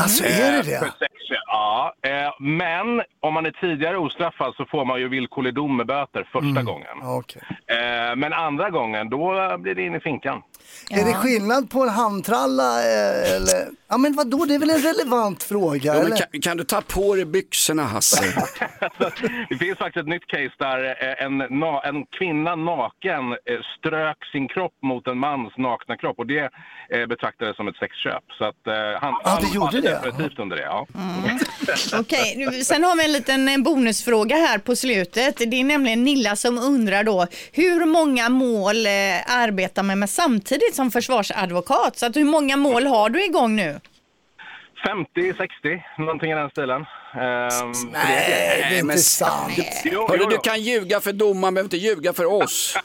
Alltså 0.00 0.24
är 0.24 0.52
det 0.62 0.74
Eh, 0.74 0.80
det? 0.80 1.08
ja. 1.46 1.94
Eh, 2.02 2.30
men 2.40 3.02
om 3.20 3.34
man 3.34 3.46
är 3.46 3.50
tidigare 3.50 3.96
ostraffad 3.96 4.54
så 4.56 4.64
får 4.64 4.84
man 4.84 5.00
ju 5.00 5.08
villkorlig 5.08 5.54
dom 5.54 5.76
med 5.76 5.86
böter 5.86 6.28
första 6.32 6.62
gången. 6.62 6.96
Okej. 7.02 7.42
Eh, 7.66 8.16
men 8.16 8.32
andra 8.32 8.70
gången, 8.70 9.10
då 9.10 9.56
blir 9.58 9.74
det 9.74 9.82
in 9.82 9.94
i 9.94 10.00
finkan. 10.00 10.42
Är 10.90 11.04
det 11.04 11.14
skillnad 11.14 11.70
på 11.70 11.82
en 11.82 11.88
handtralla 11.88 12.80
eh, 12.82 13.32
eller? 13.36 13.66
Ja 13.88 13.98
men 13.98 14.12
vadå, 14.16 14.44
det 14.44 14.54
är 14.54 14.58
väl 14.58 14.70
en 14.70 14.82
relevant 14.82 15.42
fråga? 15.42 15.94
Ja, 15.96 16.16
kan, 16.16 16.40
kan 16.40 16.56
du 16.56 16.64
ta 16.64 16.80
på 16.80 17.14
dig 17.14 17.24
byxorna 17.24 17.82
Hasse? 17.82 18.24
Det 19.48 19.56
finns 19.58 19.78
faktiskt 19.78 20.02
ett 20.02 20.08
nytt 20.08 20.26
case 20.26 20.52
där 20.58 20.84
eh, 20.84 21.24
en, 21.26 21.40
en 21.40 22.06
kvinna 22.18 22.56
naken 22.56 23.24
eh, 23.32 23.60
strök 23.78 24.16
sin 24.32 24.48
kropp 24.48 24.72
mot 24.82 25.06
en 25.06 25.18
mans 25.18 25.52
nakna 25.58 25.96
kropp 25.96 26.18
och 26.18 26.26
det 26.26 26.50
betraktades 27.08 27.56
som 27.56 27.68
ett 27.68 27.76
sexköp. 27.76 28.24
Så 28.38 28.44
att, 28.44 28.62
han, 29.00 29.14
Ja, 29.24 29.38
det 29.42 29.54
gjorde 29.54 29.80
det. 29.80 30.00
definitivt 30.04 30.38
under 30.38 30.56
det. 30.56 30.62
Ja. 30.62 30.86
Okej, 32.00 32.34
nu- 32.36 32.64
sen 32.64 32.84
har 32.84 32.96
vi 32.96 33.04
en 33.04 33.12
liten 33.12 33.62
bonusfråga 33.62 34.36
här 34.36 34.58
på 34.58 34.76
slutet. 34.76 35.36
Det 35.36 35.60
är 35.60 35.64
nämligen 35.64 36.04
Nilla 36.04 36.36
som 36.36 36.58
undrar 36.58 37.04
då 37.04 37.26
hur 37.52 37.84
många 37.84 38.28
mål 38.28 38.76
arbetar 39.26 39.82
man 39.82 39.98
med 39.98 40.10
samtidigt 40.54 40.74
som 40.74 40.90
försvarsadvokat? 40.90 41.98
Så 41.98 42.06
att 42.06 42.16
hur 42.16 42.24
många 42.24 42.56
mål 42.56 42.86
har 42.86 43.10
du 43.10 43.24
igång 43.24 43.56
nu? 43.56 43.80
50, 44.86 45.34
60, 45.38 45.82
någonting 45.98 46.30
i 46.30 46.34
den 46.34 46.50
stilen. 46.50 46.80
Ehm, 47.14 47.72
Nej, 47.92 48.66
det 48.70 48.76
är 48.76 48.80
inte 48.80 48.98
sant. 48.98 49.52
Jo, 49.84 50.06
Hörru, 50.08 50.18
jo, 50.22 50.28
du 50.28 50.34
jo. 50.34 50.40
kan 50.40 50.60
ljuga 50.62 51.00
för 51.00 51.12
domaren, 51.12 51.54
behöver 51.54 51.66
inte 51.66 51.76
ljuga 51.76 52.12
för 52.12 52.24
oss. 52.42 52.78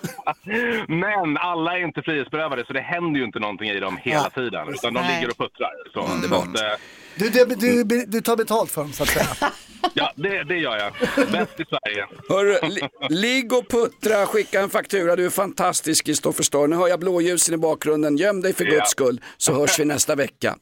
Men 0.88 1.38
alla 1.38 1.78
är 1.78 1.84
inte 1.84 2.02
frihetsberövade 2.02 2.66
så 2.68 2.74
det 2.74 2.82
händer 2.82 3.20
ju 3.20 3.26
inte 3.26 3.40
någonting 3.40 3.70
i 3.70 3.80
dem 3.80 3.98
hela 4.04 4.30
tiden. 4.30 4.70
Utan 4.70 4.94
de 4.94 5.02
Nej. 5.02 5.16
ligger 5.16 5.30
och 5.32 5.38
puttrar. 5.38 5.72
Så, 5.94 6.14
Underbart. 6.14 6.58
så 6.58 6.66
att, 6.66 6.72
eh, 6.72 6.78
Du, 7.16 7.30
du, 7.30 7.46
du, 7.84 8.06
du 8.06 8.22
tar 8.22 8.36
betalt 8.36 8.72
för 8.72 8.82
dem 8.82 8.94
så 8.94 9.04
att 9.04 9.10
säga. 9.10 9.28
ja, 9.94 10.14
det, 10.16 10.44
det 10.44 10.58
gör 10.58 10.78
jag. 10.78 10.94
Bäst 11.32 11.60
i 11.60 11.64
Sverige. 11.66 12.06
Hörru, 12.30 12.70
li, 12.70 12.82
ligg 13.10 13.54
och 13.54 13.68
puttra, 13.70 14.26
skicka 14.26 14.62
en 14.62 14.70
faktura, 14.70 15.16
du 15.16 15.26
är 15.26 15.30
fantastisk 15.30 16.06
Kristoffer 16.06 16.44
Starr. 16.44 16.68
Nu 16.68 16.76
hör 16.76 16.88
jag 16.88 17.00
blåljusen 17.00 17.54
i 17.56 17.58
bakgrunden, 17.58 18.18
göm 18.18 18.42
dig 18.42 18.54
för 18.54 18.66
Ja. 18.66 18.72
guds 18.72 18.92
skull 18.92 19.22
så 19.38 19.54
hörs 19.54 19.80
vi 19.80 19.86
nästa 19.86 20.16
vecka. 20.16 20.56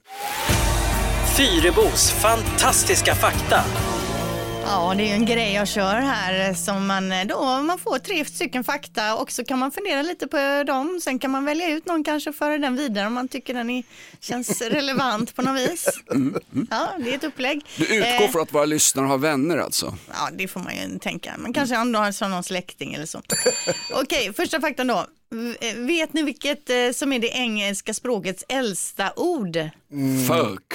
Fyrebos 1.37 2.11
fantastiska 2.11 3.15
fakta. 3.15 3.63
Ja, 4.69 4.93
det 4.97 5.03
är 5.03 5.07
ju 5.07 5.13
en 5.13 5.25
grej 5.25 5.53
jag 5.53 5.67
kör 5.67 5.95
här 5.95 6.53
som 6.53 6.87
man 6.87 7.11
eh, 7.11 7.25
då, 7.27 7.61
man 7.61 7.79
får 7.79 7.99
tre 7.99 8.25
stycken 8.25 8.63
fakta 8.63 9.15
och 9.15 9.31
så 9.31 9.43
kan 9.43 9.59
man 9.59 9.71
fundera 9.71 10.01
lite 10.01 10.27
på 10.27 10.63
dem. 10.67 10.99
Sen 11.03 11.19
kan 11.19 11.31
man 11.31 11.45
välja 11.45 11.69
ut 11.69 11.85
någon 11.85 12.03
kanske 12.03 12.29
och 12.29 12.35
föra 12.35 12.57
den 12.57 12.75
vidare 12.75 13.07
om 13.07 13.13
man 13.13 13.27
tycker 13.27 13.53
den 13.53 13.69
är, 13.69 13.83
känns 14.19 14.61
relevant 14.69 15.35
på 15.35 15.41
något 15.41 15.59
vis. 15.69 15.85
Ja, 16.69 16.89
det 16.99 17.11
är 17.11 17.15
ett 17.15 17.23
upplägg. 17.23 17.65
Du 17.77 17.83
utgår 17.83 18.23
Eh, 18.23 18.31
från 18.31 18.41
att 18.41 18.53
våra 18.53 18.65
lyssnare 18.65 19.05
har 19.05 19.17
vänner 19.17 19.57
alltså? 19.57 19.97
Ja, 20.09 20.29
det 20.33 20.47
får 20.47 20.59
man 20.59 20.75
ju 20.75 20.99
tänka. 20.99 21.35
Man 21.37 21.53
kanske 21.53 21.75
har 21.75 22.11
som 22.11 22.31
någon 22.31 22.43
släkting 22.43 22.93
eller 22.93 23.05
så. 23.05 23.21
Okej, 23.93 24.33
första 24.33 24.61
faktan 24.61 24.87
då. 24.87 25.05
V- 25.29 25.73
Vet 25.75 26.13
ni 26.13 26.23
vilket 26.23 26.69
eh, 26.69 26.91
som 26.93 27.13
är 27.13 27.19
det 27.19 27.27
engelska 27.27 27.93
språkets 27.93 28.43
äldsta 28.49 29.13
ord? 29.15 29.57
Fuck. 30.27 30.73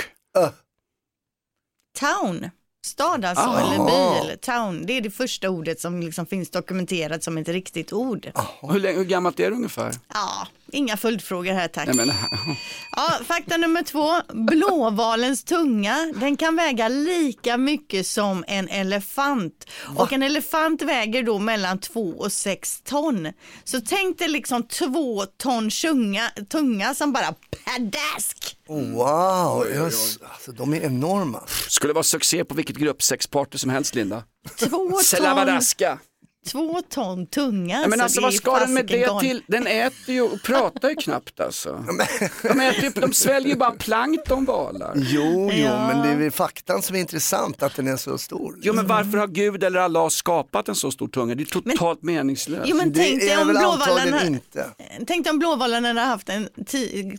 Town. 2.00 2.50
Stad 2.86 3.24
alltså, 3.24 3.44
Ah. 3.44 3.60
eller 3.60 3.84
bil. 4.26 4.38
Town, 4.38 4.86
det 4.86 4.92
är 4.92 5.00
det 5.00 5.10
första 5.10 5.50
ordet 5.50 5.80
som 5.80 6.00
liksom 6.00 6.26
finns 6.26 6.50
dokumenterat 6.50 7.24
som 7.24 7.38
ett 7.38 7.48
riktigt 7.48 7.92
ord. 7.92 8.30
Hur, 8.62 8.78
länge, 8.80 8.98
hur 8.98 9.04
gammalt 9.04 9.40
är 9.40 9.50
det 9.50 9.56
ungefär? 9.56 9.94
Ja, 10.14 10.46
inga 10.72 10.96
följdfrågor 10.96 11.52
här 11.52 11.68
tack. 11.68 11.86
Nej, 11.86 11.96
men, 11.96 12.12
Ja, 12.96 13.18
fakta 13.26 13.56
nummer 13.56 13.82
två. 13.82 14.14
Blåvalens 14.34 15.44
tunga, 15.44 16.12
den 16.16 16.36
kan 16.36 16.56
väga 16.56 16.88
lika 16.88 17.56
mycket 17.56 18.06
som 18.06 18.44
en 18.48 18.68
elefant. 18.68 19.66
Och 19.96 20.12
en 20.12 20.22
elefant 20.22 20.82
väger 20.82 21.22
då 21.22 21.38
mellan 21.38 21.78
två 21.78 22.14
och 22.18 22.32
sex 22.32 22.80
ton. 22.84 23.32
Så 23.64 23.80
tänk 23.80 24.18
dig 24.18 24.28
liksom 24.28 24.62
två 24.62 25.26
ton 25.26 25.70
tunga, 25.70 26.30
tunga 26.50 26.94
som 26.94 27.12
bara 27.12 27.34
padask. 27.64 28.56
Wow, 28.68 29.66
just, 29.74 30.22
alltså, 30.22 30.52
de 30.52 30.74
är 30.74 30.80
enorma. 30.80 31.42
Skulle 31.68 31.92
vara 31.92 32.04
succé 32.04 32.44
på 32.44 32.54
vilket 32.54 32.76
gruppsexparty 32.76 33.58
som 33.58 33.70
helst 33.70 33.94
Linda. 33.94 34.22
Två 34.58 34.68
ton, 34.90 35.02
Selabadaska. 35.04 35.98
Två 36.46 36.82
ton 36.88 37.26
tunga. 37.26 37.80
Ja, 37.82 37.88
men 37.88 37.99
så 37.99 38.02
alltså 38.04 38.20
vad 38.20 38.34
ska 38.34 38.58
den 38.58 38.75
med 38.75 38.87
det 38.87 39.20
till? 39.20 39.42
Den 39.46 39.66
äter 39.66 40.14
ju 40.14 40.22
och 40.22 40.42
pratar 40.42 40.88
ju 40.88 40.94
knappt 40.96 41.40
alltså. 41.40 41.84
De, 42.42 42.61
äter, 42.61 42.84
ju- 42.84 42.90
de 42.90 43.12
sväljer 43.12 43.49
ju 43.50 43.56
bara 43.56 43.70
plankton 43.70 44.44
valar. 44.44 44.92
Jo, 44.96 45.50
jo, 45.52 45.64
Ja. 45.64 45.87
men 45.88 46.02
det 46.02 46.08
är 46.08 46.16
väl 46.16 46.30
faktan 46.30 46.82
som 46.82 46.96
är 46.96 47.00
intressant, 47.00 47.62
att 47.62 47.76
den 47.76 47.88
är 47.88 47.96
så 47.96 48.18
stor. 48.18 48.58
Jo 48.62 48.72
men 48.75 48.87
varför 48.87 49.18
har 49.18 49.26
Gud 49.26 49.64
eller 49.64 49.80
Allah 49.80 50.08
skapat 50.08 50.68
en 50.68 50.75
så 50.75 50.90
stor 50.90 51.08
tunga? 51.08 51.34
Det 51.34 51.42
är 51.42 51.44
totalt 51.46 52.02
meningslöst. 52.02 52.62
Jo, 52.66 52.76
men 52.76 52.92
tänk 52.94 53.20
dig 53.20 53.38
om 53.38 53.49
blåvallarna, 53.49 54.26
inte. 54.26 54.66
tänk 55.06 55.30
om 55.30 55.38
blåvallarna 55.38 55.88
hade 55.88 56.00
haft 56.00 56.28
en 56.28 56.49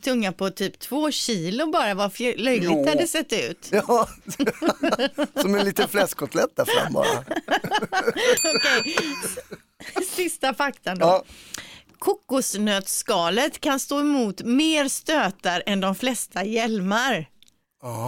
tunga 0.03 0.31
på 0.31 0.49
typ 0.49 0.79
två 0.79 1.11
kilo 1.11 1.71
bara, 1.71 1.93
vad 1.93 2.19
löjligt 2.19 2.63
Ja. 2.63 2.75
det 2.83 2.89
hade 2.89 3.07
sett 3.07 3.33
ut. 3.33 3.67
Ja, 3.71 4.07
som 5.41 5.55
en 5.55 5.65
liten 5.65 5.87
fläskkotlett 5.87 6.55
där 6.55 6.65
fram 6.65 6.93
bara. 6.93 7.07
Okej, 8.55 8.95
S- 8.97 9.12
Sista 10.15 10.53
faktan 10.53 10.99
då. 10.99 11.23
Kokosnötsskalet 11.99 13.59
kan 13.59 13.79
stå 13.79 13.99
emot 13.99 14.41
mer 14.41 14.87
stötar 14.87 15.63
än 15.65 15.79
de 15.79 15.95
flesta 15.95 16.43
hjälmar. 16.43 17.29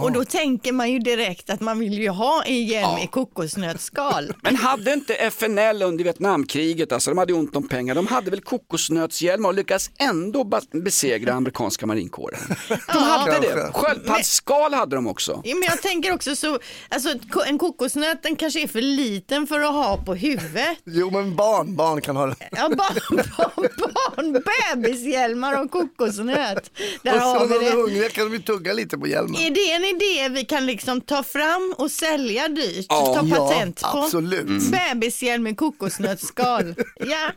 Och 0.02 0.12
då 0.12 0.24
tänker 0.24 0.72
man 0.72 0.92
ju 0.92 0.98
direkt 0.98 1.50
att 1.50 1.60
man 1.60 1.78
vill 1.78 1.98
ju 1.98 2.08
ha 2.08 2.42
en 2.42 2.66
hjälm 2.66 2.98
i 2.98 3.06
kokosnötsskal. 3.06 4.32
Men 4.42 4.56
hade 4.56 4.92
inte 4.92 5.14
FNL 5.14 5.82
under 5.82 6.04
Vietnamkriget, 6.04 6.92
alltså 6.92 7.10
de 7.10 7.18
hade 7.18 7.32
ont 7.32 7.56
om 7.56 7.68
pengar, 7.68 7.94
de 7.94 8.06
hade 8.06 8.30
väl 8.30 8.40
kokosnötshjälmar 8.40 9.48
och 9.48 9.54
lyckades 9.54 9.90
ändå 9.98 10.50
besegra 10.72 11.32
amerikanska 11.32 11.86
marinkåren. 11.86 12.40
De 12.68 12.98
hade 12.98 13.40
det, 13.40 13.70
sköldpaddsskal 13.74 14.74
hade 14.74 14.96
de 14.96 15.06
också. 15.06 15.40
Ja, 15.44 15.54
men 15.54 15.62
jag 15.62 15.82
tänker 15.82 16.14
också 16.14 16.36
så, 16.36 16.58
alltså 16.88 17.08
en 17.46 17.58
kokosnöt 17.58 18.22
den 18.22 18.36
kanske 18.36 18.62
är 18.62 18.66
för 18.66 18.80
liten 18.80 19.46
för 19.46 19.60
att 19.60 19.72
ha 19.72 19.96
på 19.96 20.14
huvudet. 20.14 20.78
Jo, 20.84 21.10
men 21.10 21.36
barn, 21.36 21.76
barn 21.76 22.00
kan 22.00 22.16
ha 22.16 22.26
det. 22.26 22.36
Ja, 22.52 22.68
barn, 22.68 23.22
barn, 23.36 23.68
barn 23.94 24.42
bebishjälmar 24.74 25.62
och 25.64 25.70
kokosnöt. 25.70 26.70
Där 27.02 27.14
och 27.14 27.20
har 27.20 27.38
så 27.38 27.46
vi 27.46 27.54
när 27.54 27.60
de 27.60 27.66
är 27.66 27.72
hungriga 27.72 28.08
kan 28.08 28.24
de 28.24 28.32
ju 28.36 28.42
tugga 28.42 28.72
lite 28.72 28.98
på 28.98 29.06
hjälmen. 29.06 29.34
Är 29.66 29.80
det 29.80 29.86
en 29.88 29.96
idé 29.96 30.28
vi 30.28 30.44
kan 30.44 30.66
liksom 30.66 31.00
ta 31.00 31.22
fram 31.22 31.74
och 31.78 31.90
sälja 31.90 32.48
dyrt? 32.48 32.86
Ja, 32.88 33.14
ta 33.14 33.26
ja, 33.26 33.36
patent 33.48 33.80
på? 33.82 33.86
absolut. 33.98 34.48
Mm. 34.48 34.70
Bebishjälm 34.70 35.42
med 35.42 35.56
kokosnötsskal. 35.56 36.74
ja. 36.96 37.30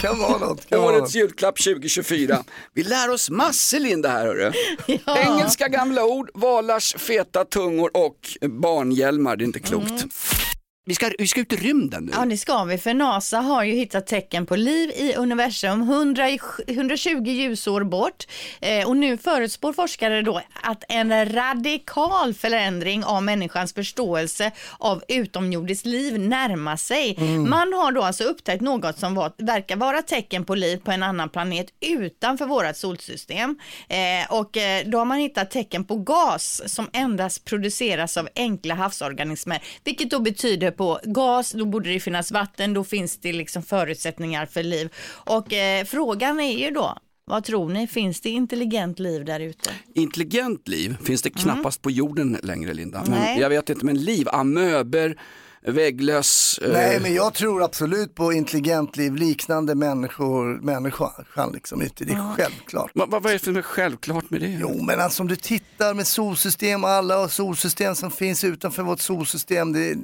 Kan 0.00 0.18
vara 0.18 0.38
något. 0.38 0.68
Kan 0.68 0.80
vara 0.80 0.92
Årets 0.92 1.00
något. 1.02 1.14
julklapp 1.14 1.64
2024. 1.64 2.44
Vi 2.74 2.82
lär 2.82 3.10
oss 3.10 3.30
massor 3.30 3.78
Linda 3.78 4.08
här 4.08 4.26
hörru. 4.26 4.52
Ja. 4.86 5.18
Engelska 5.18 5.68
gamla 5.68 6.04
ord, 6.04 6.30
valars 6.34 6.94
feta 6.98 7.44
tungor 7.44 7.90
och 7.96 8.18
barnhjälmar, 8.50 9.36
det 9.36 9.44
är 9.44 9.46
inte 9.46 9.60
klokt. 9.60 9.90
Mm. 9.90 10.10
Vi, 10.84 10.94
ska, 10.94 11.10
vi 11.18 11.26
ska 11.26 11.40
ut 11.40 11.52
i 11.52 11.56
rymden 11.56 12.04
nu. 12.04 12.12
Ja, 12.16 12.24
det 12.24 12.36
ska 12.36 12.64
vi, 12.64 12.78
för 12.78 12.94
NASA 12.94 13.38
har 13.38 13.64
ju 13.64 13.74
hittat 13.74 14.06
tecken 14.06 14.46
på 14.46 14.56
liv 14.56 14.90
i 14.90 15.14
universum 15.14 15.82
100, 15.82 16.30
i- 16.30 16.40
120 16.66 17.22
ljusår 17.30 17.84
bort. 17.84 18.26
Eh, 18.60 18.88
och 18.88 18.96
nu 18.96 19.16
förutspår 19.16 19.72
forskare 19.72 20.22
då 20.22 20.40
att 20.62 20.84
en 20.88 21.32
radikal 21.34 22.34
förändring 22.34 23.04
av 23.04 23.22
människans 23.22 23.74
förståelse 23.74 24.50
av 24.78 25.02
utomjordiskt 25.08 25.86
liv 25.86 26.18
närmar 26.20 26.76
sig. 26.76 27.14
Mm. 27.18 27.50
Man 27.50 27.72
har 27.72 27.92
då 27.92 28.02
alltså 28.02 28.24
upptäckt 28.24 28.60
något 28.62 28.98
som 28.98 29.14
var, 29.14 29.32
verkar 29.38 29.76
vara 29.76 30.02
tecken 30.02 30.44
på 30.44 30.54
liv 30.54 30.76
på 30.76 30.90
en 30.90 31.02
annan 31.02 31.28
planet 31.28 31.66
utanför 31.80 32.46
vårt 32.46 32.76
solsystem. 32.76 33.58
Eh, 33.88 34.32
och 34.32 34.56
eh, 34.56 34.86
då 34.86 34.98
har 34.98 35.04
man 35.04 35.18
hittat 35.18 35.50
tecken 35.50 35.84
på 35.84 35.96
gas 35.96 36.62
som 36.66 36.88
endast 36.92 37.44
produceras 37.44 38.16
av 38.16 38.28
enkla 38.36 38.74
havsorganismer, 38.74 39.62
vilket 39.84 40.10
då 40.10 40.18
betyder 40.18 40.69
på 40.70 41.00
gas, 41.04 41.52
då 41.52 41.64
borde 41.64 41.92
det 41.92 42.00
finnas 42.00 42.32
vatten, 42.32 42.74
då 42.74 42.84
finns 42.84 43.16
det 43.16 43.32
liksom 43.32 43.62
förutsättningar 43.62 44.46
för 44.46 44.62
liv. 44.62 44.88
Och 45.08 45.52
eh, 45.52 45.84
frågan 45.84 46.40
är 46.40 46.58
ju 46.58 46.70
då, 46.70 46.98
vad 47.24 47.44
tror 47.44 47.68
ni, 47.68 47.86
finns 47.86 48.20
det 48.20 48.28
intelligent 48.30 48.98
liv 48.98 49.24
där 49.24 49.40
ute? 49.40 49.70
Intelligent 49.94 50.68
liv 50.68 50.96
finns 51.04 51.22
det 51.22 51.30
knappast 51.30 51.82
på 51.82 51.90
jorden 51.90 52.38
längre 52.42 52.74
Linda. 52.74 53.02
Men 53.06 53.18
Nej. 53.18 53.40
jag 53.40 53.48
vet 53.48 53.70
inte, 53.70 53.84
men 53.86 53.98
liv, 54.04 54.28
amöber, 54.28 55.16
vägglöss. 55.66 56.58
eh, 56.62 56.72
Nej, 56.72 57.00
men 57.00 57.14
jag 57.14 57.34
tror 57.34 57.62
absolut 57.62 58.14
på 58.14 58.32
intelligent 58.32 58.96
liv, 58.96 59.14
liknande 59.16 59.74
människor, 59.74 60.60
människan 60.60 61.52
liksom 61.52 61.82
ute. 61.82 62.04
Det 62.04 62.12
är 62.12 62.34
självklart. 62.36 62.90
Vad, 62.94 63.10
vad 63.10 63.26
är 63.26 63.32
det 63.32 63.38
som 63.38 63.56
är 63.56 63.62
självklart 63.62 64.30
med 64.30 64.40
det? 64.40 64.58
Jo, 64.60 64.82
men 64.82 65.00
alltså 65.00 65.22
om 65.22 65.28
du 65.28 65.36
tittar 65.36 65.94
med 65.94 66.06
solsystem 66.06 66.84
och 66.84 66.90
alla 66.90 67.28
solsystem 67.28 67.94
som 67.94 68.10
finns 68.10 68.44
utanför 68.44 68.82
vårt 68.82 69.00
solsystem, 69.00 69.72
det, 69.72 69.96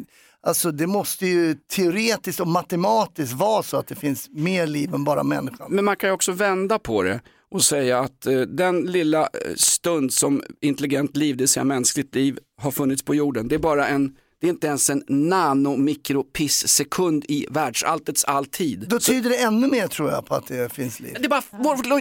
alltså 0.47 0.71
det 0.71 0.87
måste 0.87 1.27
ju 1.27 1.55
teoretiskt 1.55 2.41
och 2.41 2.47
matematiskt 2.47 3.33
vara 3.33 3.63
så 3.63 3.77
att 3.77 3.87
det 3.87 3.95
finns 3.95 4.29
mer 4.31 4.67
liv 4.67 4.95
än 4.95 5.05
bara 5.05 5.23
människan. 5.23 5.67
Men 5.71 5.85
man 5.85 5.97
kan 5.97 6.09
ju 6.11 6.15
också 6.15 6.33
vända 6.33 6.79
på 6.79 7.03
det 7.03 7.21
och 7.51 7.63
säga 7.63 8.01
att 8.01 8.27
eh, 8.27 8.41
den 8.41 8.81
lilla 8.81 9.21
eh, 9.23 9.55
stund 9.57 10.13
som 10.13 10.43
intelligent 10.61 11.17
liv, 11.17 11.37
det 11.37 11.43
vill 11.43 11.49
säga 11.49 11.65
mänskligt 11.65 12.15
liv, 12.15 12.39
har 12.61 12.71
funnits 12.71 13.03
på 13.03 13.15
jorden, 13.15 13.49
det 13.49 13.55
är 13.55 13.59
bara 13.59 13.89
en 13.89 14.17
det 14.40 14.46
är 14.46 14.51
inte 14.51 14.66
ens 14.66 14.90
en 14.90 15.03
nanomikropissekund 15.09 17.25
i 17.29 17.46
världsalltets 17.51 18.25
alltid. 18.25 18.85
Då 18.88 19.01
tyder 19.01 19.31
det 19.31 19.37
ännu 19.37 19.66
mer 19.66 19.87
tror 19.88 20.11
jag 20.11 20.27
på 20.27 20.35
att 20.35 20.46
det 20.46 20.72
finns 20.75 21.01
liv. 21.01 21.16
Det 21.20 21.29
bara, 21.29 21.42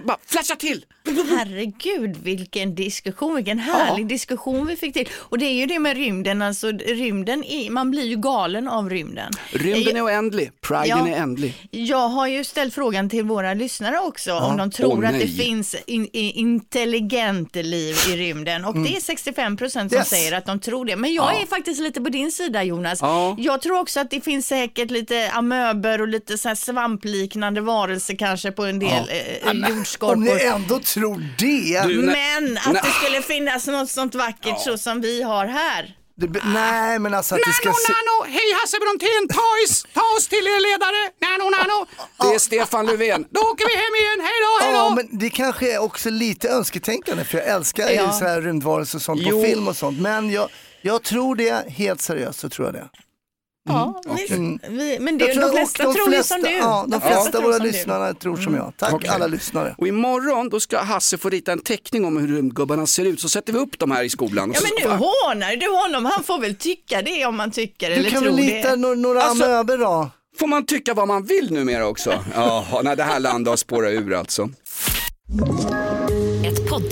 bara 0.04 0.18
flasha 0.26 0.56
till! 0.56 0.86
Herregud 1.30 2.18
vilken 2.24 2.76
diskussion, 2.76 3.36
vilken 3.36 3.60
härlig 3.60 4.08
diskussion 4.08 4.68
vi 4.68 4.76
fick 4.76 4.94
till. 4.94 5.10
Och 5.16 5.38
det 5.38 5.46
är 5.46 5.54
ju 5.54 5.66
det 5.66 5.80
med 5.80 5.98
rymden, 5.98 6.42
alltså 6.42 6.68
rymden, 6.72 7.44
är, 7.44 7.70
man 7.70 7.92
blir 7.92 8.04
ju 8.04 8.16
galen 8.16 8.68
av 8.68 8.90
rymden. 8.90 9.32
Rymden 9.52 9.98
är 9.98 10.06
oändlig, 10.06 10.52
priden 10.62 10.88
Ja. 10.88 11.08
är 11.08 11.12
ändlig. 11.16 11.68
Jag 11.72 12.10
har 12.10 12.28
ju 12.28 12.44
ställt 12.44 12.74
frågan 12.74 13.10
till 13.10 13.24
våra 13.26 13.54
lyssnare 13.54 14.00
också 14.00 14.30
Ja. 14.30 14.46
om 14.52 14.58
de 14.58 14.72
tror 14.72 15.04
Åh, 15.04 15.10
att 15.10 15.20
det 15.20 15.28
finns 15.28 15.76
in, 15.88 16.10
intelligent 16.14 17.56
liv 17.56 17.96
i 18.10 18.18
rymden 18.18 18.66
och 18.66 18.76
Mm. 18.76 18.84
det 18.92 18.98
är 18.98 19.02
65 19.02 19.58
procent 19.58 19.92
som 19.92 20.00
Yes. 20.00 20.10
säger 20.10 20.32
att 20.34 20.46
de 20.46 20.60
tror 20.60 20.86
det. 20.86 20.96
Men 20.96 21.14
jag 21.14 21.26
Ja. 21.34 21.42
är 21.42 21.46
faktiskt 21.46 21.82
lite 21.82 22.02
på 22.02 22.10
din 22.10 22.25
sida 22.32 22.64
Jonas. 22.64 23.00
Ja. 23.02 23.36
Jag 23.40 23.62
tror 23.62 23.80
också 23.80 24.00
att 24.00 24.10
det 24.10 24.22
finns 24.22 24.48
säkert 24.48 24.92
lite 24.92 25.32
amöber 25.34 26.02
och 26.02 26.08
lite 26.08 26.38
så 26.38 26.48
här 26.48 26.56
svampliknande 26.56 27.62
varelser 27.62 28.16
kanske 28.16 28.52
på 28.52 28.66
en 28.66 28.80
del 28.80 29.10
Ja. 29.46 29.52
eh, 29.52 29.70
jordskorpor. 29.70 30.14
Om 30.16 30.24
ni 30.24 30.44
ändå 30.44 30.80
tror 30.80 31.24
det. 31.38 31.88
Men 32.06 32.58
att 32.58 32.84
det 32.84 32.92
skulle 32.92 33.22
finnas 33.22 33.68
något 33.68 33.90
sånt 33.90 34.16
vackert 34.16 34.60
så 34.60 34.78
som 34.78 35.02
vi 35.02 35.22
har 35.24 35.46
här. 35.46 35.96
Det, 36.18 36.28
be- 36.28 36.42
nej 36.46 37.00
men 37.00 37.14
alltså 37.14 37.36
att 37.36 37.42
det 37.46 37.52
ska 37.54 37.66
Nano, 37.70 37.76
se... 37.88 37.92
nano, 37.94 38.34
hej 38.34 38.54
Hasse 38.62 38.78
Brontén, 38.80 39.28
ta 39.34 39.42
oss, 39.66 39.86
ta 39.94 40.02
oss 40.18 40.28
till 40.28 40.38
er 40.48 40.60
ledare, 40.72 41.12
nano, 41.26 41.50
nano. 41.50 41.86
Det 42.30 42.36
är 42.36 42.40
Stefan 42.40 42.86
Löfven, 42.86 43.26
då 43.30 43.42
åker 43.42 43.66
vi 43.68 43.76
hem 43.76 43.96
igen, 44.02 44.20
hej 44.28 44.34
då, 44.46 44.66
hej 44.66 44.74
då. 44.74 44.80
Ja, 44.80 44.96
men 44.96 45.20
det 45.20 45.30
kanske 45.30 45.74
är 45.76 45.80
också 45.82 46.10
lite 46.10 46.50
önsketänkande 46.50 47.24
för 47.24 47.38
jag 47.38 47.48
älskar 47.48 47.90
ju 47.90 47.96
Ja. 47.96 48.12
så 48.12 48.26
här 48.26 48.42
rymdvarelser 48.42 48.98
och 48.98 49.02
sånt 49.02 49.22
Jo. 49.24 49.42
på 49.42 49.48
film 49.48 49.68
och 49.68 49.76
sånt. 49.78 50.00
Men 50.02 50.30
jag, 50.32 50.50
jag 50.86 51.04
tror 51.04 51.36
det, 51.36 51.70
helt 51.70 52.02
seriöst 52.02 52.40
så 52.40 52.50
tror 52.50 52.68
jag 52.68 52.74
det. 52.74 52.90
Ja, 53.70 54.02
visst. 54.18 54.30
Mm. 54.30 54.60
Vi, 54.70 54.98
men 55.00 55.18
det, 55.18 55.26
Jag 55.26 55.36
de 55.36 55.42
tror- 55.42 55.50
flesta 55.52 55.84
de 55.84 55.94
tror 55.94 56.08
ju 56.10 56.14
flesta- 56.16 56.34
som 56.36 56.42
du. 56.44 56.50
Ja, 56.52 56.86
de 56.88 57.02
flesta 57.02 57.32
tror 57.32 57.38
av 57.38 57.44
våra 57.44 57.60
du. 57.60 57.66
lyssnare 57.72 58.14
tror 58.14 58.38
som 58.38 58.56
jag. 58.56 58.74
Tack 58.78 58.94
Okej. 58.94 59.10
alla 59.10 59.28
lyssnare. 59.28 59.76
Och 59.78 59.88
imorgon 59.88 60.50
då 60.50 60.60
ska 60.60 60.78
Hasse 60.84 61.18
få 61.18 61.30
rita 61.30 61.52
en 61.52 61.60
teckning 61.60 62.06
om 62.06 62.18
hur 62.18 62.36
rymdgubbarna 62.36 62.88
ser 62.88 63.06
ut, 63.06 63.20
så 63.22 63.30
sätter 63.30 63.54
vi 63.54 63.60
upp 63.60 63.80
dem 63.80 63.92
här 63.92 64.04
i 64.04 64.10
skolan. 64.10 64.52
Ja 64.56 64.60
men 64.64 64.72
nu 64.90 64.96
hånar 64.98 65.56
du 65.56 65.68
honom, 65.84 66.06
han 66.06 66.24
får 66.24 66.40
väl 66.40 66.56
tycka 66.56 67.02
det 67.02 67.26
om 67.26 67.36
man 67.38 67.52
tycker 67.52 67.90
Du 67.90 67.96
eller 67.96 68.10
kan 68.10 68.22
tror 68.24 68.32
väl 68.36 68.46
det. 68.46 68.56
lita 68.58 68.76
no- 68.76 68.96
några 68.96 69.22
Alltså- 69.22 69.46
amöber 69.46 69.78
då? 69.78 70.10
Får 70.40 70.48
man 70.48 70.66
tycka 70.66 70.94
vad 70.94 71.08
man 71.08 71.24
vill 71.26 71.52
numera 71.52 71.88
också? 71.88 72.24
Jaha, 72.36 72.82
när 72.82 72.96
det 72.96 73.04
här 73.04 73.20
landet 73.20 73.50
har 73.52 73.58
spårat 73.58 73.92
ur 73.92 74.14
alltså. 74.14 74.50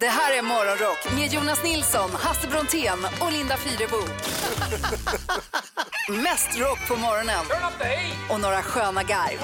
Det 0.00 0.08
här 0.08 0.38
är 0.38 0.42
Morgonrock 0.42 1.12
med 1.16 1.32
Jonas 1.32 1.64
Nilsson, 1.64 2.10
Hasse 2.10 2.48
Brontén 2.48 2.98
och 3.20 3.32
Linda 3.32 3.56
Fyrebo. 3.56 3.96
Mest 6.22 6.58
rock 6.58 6.88
på 6.88 6.96
morgonen 6.96 7.44
och 8.30 8.40
några 8.40 8.62
sköna 8.62 9.02
garv. 9.02 9.38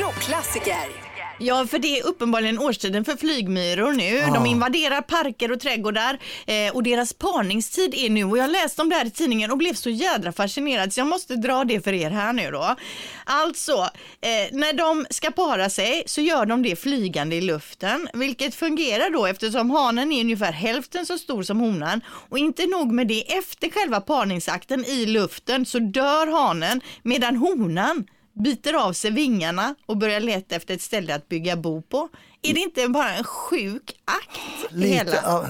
Rockklassiker. 0.00 1.13
Ja, 1.38 1.66
för 1.66 1.78
det 1.78 1.98
är 1.98 2.06
uppenbarligen 2.06 2.58
årstiden 2.58 3.04
för 3.04 3.16
flygmyror 3.16 3.92
nu. 3.92 4.20
De 4.34 4.46
invaderar 4.46 5.00
parker 5.00 5.52
och 5.52 5.60
trädgårdar 5.60 6.18
eh, 6.46 6.74
och 6.74 6.82
deras 6.82 7.12
parningstid 7.12 7.94
är 7.94 8.10
nu. 8.10 8.24
Och 8.24 8.38
jag 8.38 8.50
läste 8.50 8.82
om 8.82 8.88
det 8.88 8.94
här 8.94 9.06
i 9.06 9.10
tidningen 9.10 9.50
och 9.50 9.58
blev 9.58 9.74
så 9.74 9.90
jädra 9.90 10.32
fascinerad 10.32 10.92
så 10.92 11.00
jag 11.00 11.06
måste 11.06 11.36
dra 11.36 11.64
det 11.64 11.80
för 11.80 11.92
er 11.92 12.10
här 12.10 12.32
nu 12.32 12.50
då. 12.50 12.76
Alltså, 13.24 13.72
eh, 14.20 14.48
när 14.52 14.72
de 14.72 15.06
ska 15.10 15.30
para 15.30 15.70
sig 15.70 16.02
så 16.06 16.20
gör 16.20 16.46
de 16.46 16.62
det 16.62 16.76
flygande 16.76 17.36
i 17.36 17.40
luften, 17.40 18.08
vilket 18.14 18.54
fungerar 18.54 19.10
då 19.10 19.26
eftersom 19.26 19.70
hanen 19.70 20.12
är 20.12 20.20
ungefär 20.20 20.52
hälften 20.52 21.06
så 21.06 21.18
stor 21.18 21.42
som 21.42 21.60
honan. 21.60 22.00
Och 22.08 22.38
inte 22.38 22.66
nog 22.66 22.92
med 22.92 23.08
det, 23.08 23.32
efter 23.32 23.70
själva 23.70 24.00
parningsakten 24.00 24.84
i 24.84 25.06
luften 25.06 25.66
så 25.66 25.78
dör 25.78 26.26
hanen 26.26 26.80
medan 27.02 27.36
honan 27.36 28.06
biter 28.34 28.74
av 28.74 28.92
sig 28.92 29.10
vingarna 29.10 29.74
och 29.86 29.96
börjar 29.96 30.20
leta 30.20 30.54
efter 30.56 30.74
ett 30.74 30.82
ställe 30.82 31.14
att 31.14 31.28
bygga 31.28 31.56
bo 31.56 31.82
på. 31.82 32.08
Är 32.42 32.54
det 32.54 32.60
inte 32.60 32.88
bara 32.88 33.14
en 33.14 33.24
sjuk 33.24 33.92
akt? 34.04 34.72
Lite, 34.72 34.88
hela? 34.94 35.12
ja, 35.22 35.46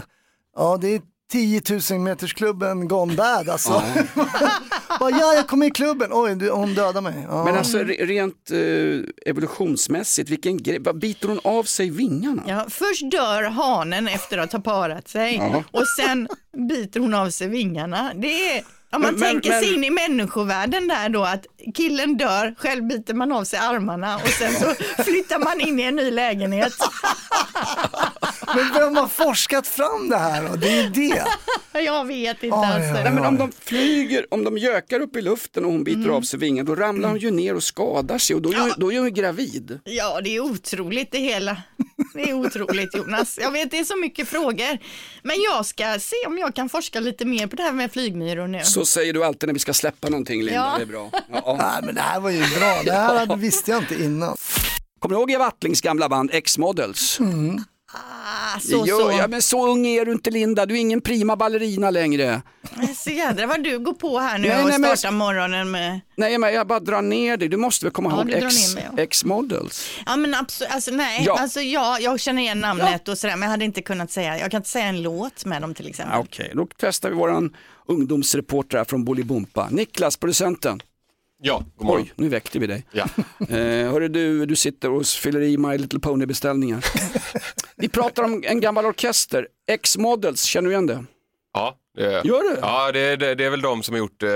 ja, 0.57 0.77
det 0.81 0.89
är 0.89 1.03
10 1.33 1.63
000 1.91 2.01
metersklubben 2.01 2.89
gone 2.89 3.15
bad 3.15 3.49
alltså. 3.49 3.71
Bara, 5.01 5.11
ja, 5.11 5.35
jag 5.35 5.47
kom 5.47 5.63
i 5.63 5.71
klubben. 5.71 6.11
Oj, 6.13 6.35
du, 6.35 6.51
hon 6.51 6.75
dödade 6.75 7.01
mig. 7.01 7.27
Ja. 7.29 7.45
Men 7.45 7.57
alltså 7.57 7.79
re- 7.79 8.07
rent 8.07 8.51
eh, 8.51 9.29
evolutionsmässigt, 9.31 10.31
vilken 10.31 10.63
grej, 10.63 10.79
vad 10.81 10.99
biter 10.99 11.29
hon 11.29 11.41
av 11.45 11.63
sig 11.65 11.91
vingarna? 11.91 12.43
Ja, 12.47 12.67
först 12.69 13.11
dör 13.11 13.43
hanen 13.43 14.09
efter 14.09 14.39
att 14.39 14.53
ha 14.53 14.61
parat 14.61 15.09
sig 15.09 15.37
Ja. 15.37 15.63
och 15.71 15.89
sen 15.89 16.29
biter 16.69 17.01
hon 17.01 17.15
av 17.15 17.31
sig 17.31 17.49
vingarna. 17.49 18.13
Det 18.15 18.57
är, 18.57 18.65
om 18.95 19.03
man 19.03 19.11
Men- 19.15 19.21
men- 19.21 19.29
tänker 19.33 19.51
sig 19.61 19.67
men- 19.71 19.75
in 19.75 19.85
i 19.85 19.91
människovärlden 19.91 20.89
där 20.89 21.09
då 21.09 21.25
att 21.25 21.47
killen 21.75 22.17
dör, 22.17 22.55
själv 22.59 22.87
biter 22.87 23.15
man 23.15 23.33
av 23.33 23.45
sig 23.45 23.59
armarna 23.59 24.17
och 24.17 24.29
sen 24.29 24.53
så 24.55 24.75
flyttar 25.05 25.39
man 25.39 25.61
in 25.61 25.81
i 25.81 25.83
en 25.83 25.97
ny 25.97 26.11
lägenhet. 26.11 26.73
Men 28.47 28.73
vem 28.75 28.97
har 28.97 29.09
forskat 29.09 29.67
fram 29.67 30.09
det 30.09 30.17
här 30.19 30.49
då? 30.49 30.57
Det 30.57 30.69
är 30.69 30.83
ju 30.83 30.89
det. 30.89 31.25
Jag 31.81 32.05
vet 32.05 32.43
inte 32.43 32.57
Oj, 32.57 32.65
alltså. 32.67 32.93
Nej, 33.03 33.13
men 33.13 33.25
om 33.27 33.37
de 33.37 33.53
flyger, 33.65 34.27
om 34.35 34.45
de 34.45 34.59
gökar 34.59 35.01
upp 35.01 35.17
i 35.17 35.23
luften 35.23 35.65
och 35.65 35.71
hon 35.73 35.85
biter 35.85 35.99
Mm. 36.01 36.15
av 36.15 36.23
sig 36.23 36.39
vingar, 36.39 36.65
då 36.65 36.75
ramlar 36.75 37.09
hon 37.09 37.19
ju 37.19 37.31
ner 37.31 37.55
och 37.55 37.63
skadar 37.63 38.19
sig 38.19 38.37
och 38.37 38.43
då 38.43 38.53
är, 38.53 38.59
hon- 38.61 38.73
då 38.77 38.93
är 38.93 38.99
hon 39.01 39.15
gravid. 39.15 39.81
Ja, 39.85 40.21
det 40.21 40.37
är 40.37 40.41
otroligt 40.41 41.11
det 41.13 41.19
hela. 41.19 41.57
Det 42.15 42.23
är 42.31 42.33
otroligt 42.35 42.95
Jonas. 42.95 43.39
Jag 43.43 43.51
vet 43.51 43.71
det 43.71 43.79
är 43.79 43.85
så 43.85 43.97
mycket 43.97 44.29
frågor. 44.29 44.79
Men 45.23 45.37
jag 45.43 45.67
ska 45.67 45.99
se 46.01 46.17
om 46.27 46.39
jag 46.39 46.55
kan 46.55 46.69
forska 46.69 47.01
lite 47.01 47.25
mer 47.25 47.47
på 47.47 47.57
det 47.57 47.63
här 47.63 47.73
med 47.73 47.93
flygmyror 47.93 48.47
nu. 48.47 48.61
Så 48.65 48.85
säger 48.87 49.13
du 49.13 49.25
alltid 49.25 49.49
när 49.49 49.55
vi 49.55 49.61
ska 49.61 49.73
släppa 49.75 50.09
någonting 50.09 50.43
Linda, 50.43 50.55
Ja. 50.55 50.75
det 50.77 50.83
är 50.83 50.87
bra. 50.87 51.11
Ja. 51.33 51.57
Nej, 51.61 51.83
men 51.83 51.95
det 51.95 52.01
här 52.01 52.21
var 52.21 52.31
ju 52.31 52.39
bra. 52.59 52.83
Det 52.85 52.93
här 52.93 53.37
visste 53.37 53.71
jag 53.71 53.83
inte 53.83 53.95
innan. 54.05 54.37
Kommer 54.99 55.15
du 55.15 55.21
ihåg 55.21 55.31
Eva 55.31 55.47
Attlings 55.47 55.81
gamla 55.81 56.09
band 56.09 56.31
X-Models? 56.33 57.19
Ah, 57.97 58.61
så, 58.61 58.85
jo, 58.87 58.99
så. 58.99 59.13
Ja, 59.19 59.29
men 59.29 59.43
så 59.43 59.69
ung 59.69 59.87
är 59.87 60.05
du 60.05 60.13
inte 60.13 60.31
Linda, 60.31 60.67
du 60.67 60.75
är 60.75 60.79
ingen 60.79 61.01
prima 61.01 61.37
ballerina 61.37 61.91
längre. 61.91 62.43
Så 62.97 63.11
jädra 63.11 63.47
vad 63.47 63.65
du 63.65 63.79
går 63.79 63.93
på 63.93 64.19
här 64.19 64.39
nu 64.39 64.49
Nej, 64.49 64.63
och 64.75 64.81
nej, 64.81 64.97
startar 64.97 65.11
morgonen 65.17 65.71
med. 65.71 66.01
Nej 66.17 66.39
men 66.39 66.55
jag 66.55 66.67
bara 66.67 66.81
drar 66.81 67.03
ner 67.03 67.37
dig, 67.37 67.49
du 67.49 67.57
måste 67.57 67.85
väl 67.87 67.93
komma 67.93 68.11
Ja, 68.11 68.17
ihåg 68.17 68.27
du 68.27 68.33
drar 68.41 68.47
X- 68.47 68.69
ner 68.69 68.75
mig, 68.75 68.89
ja. 68.97 69.03
X-Models? 69.03 69.91
Ja 70.07 70.17
men 70.17 70.35
absolut, 70.35 70.73
alltså 70.73 70.91
nej, 70.91 71.23
Ja. 71.27 71.39
alltså 71.41 71.61
ja, 71.61 71.99
jag 72.01 72.21
känner 72.21 72.43
igen 72.43 72.61
namnet 72.61 73.09
och 73.09 73.19
sådär 73.19 73.37
men 73.37 73.43
jag 73.43 73.51
hade 73.51 73.65
inte 73.65 73.83
kunnat 73.83 74.11
säga, 74.11 74.39
jag 74.39 74.51
kan 74.51 74.59
inte 74.59 74.71
säga 74.71 74.85
en 74.85 75.03
låt 75.03 75.45
med 75.45 75.63
dem 75.63 75.75
till 75.75 75.89
exempel. 75.89 76.15
Ja, 76.19 76.25
Okej, 76.29 76.53
då 76.55 76.67
testar 76.81 77.09
vi 77.11 77.15
våran 77.17 77.57
ungdomsreporter 77.89 78.79
här 78.79 78.85
från 78.85 79.05
Bolibompa. 79.05 79.69
Niklas, 79.71 80.17
producenten. 80.17 80.81
Ja, 81.47 81.63
god 81.77 81.87
morgon. 81.87 82.03
Oj, 82.03 82.13
nu 82.17 82.29
väckte 82.29 82.59
vi 82.59 82.67
dig. 82.67 82.87
Ja. 82.93 83.05
Eh, 83.49 83.57
hörru 83.91 84.09
du, 84.09 84.47
du 84.47 84.57
sitter 84.57 84.91
och 84.91 85.07
fyller 85.07 85.41
i 85.41 85.57
My 85.59 85.79
Little 85.79 85.99
Pony 86.01 86.27
beställningar. 86.27 86.85
vi 87.77 87.89
pratar 87.89 88.23
om 88.23 88.43
en 88.47 88.61
gammal 88.61 88.87
orkester, 88.87 89.49
X-Models, 89.71 90.43
känner 90.45 90.69
du 90.69 90.73
igen 90.73 90.87
det? 90.87 91.05
Ja, 91.55 91.77
det, 91.97 92.03
Gör 92.25 92.55
du? 92.55 92.59
Ja, 92.61 92.93
det, 92.93 93.17
det, 93.17 93.35
det 93.35 93.45
är 93.45 93.51
väl 93.51 93.61
de 93.63 93.83
som 93.83 93.95
har 93.95 93.99
gjort 93.99 94.23
eh, 94.23 94.29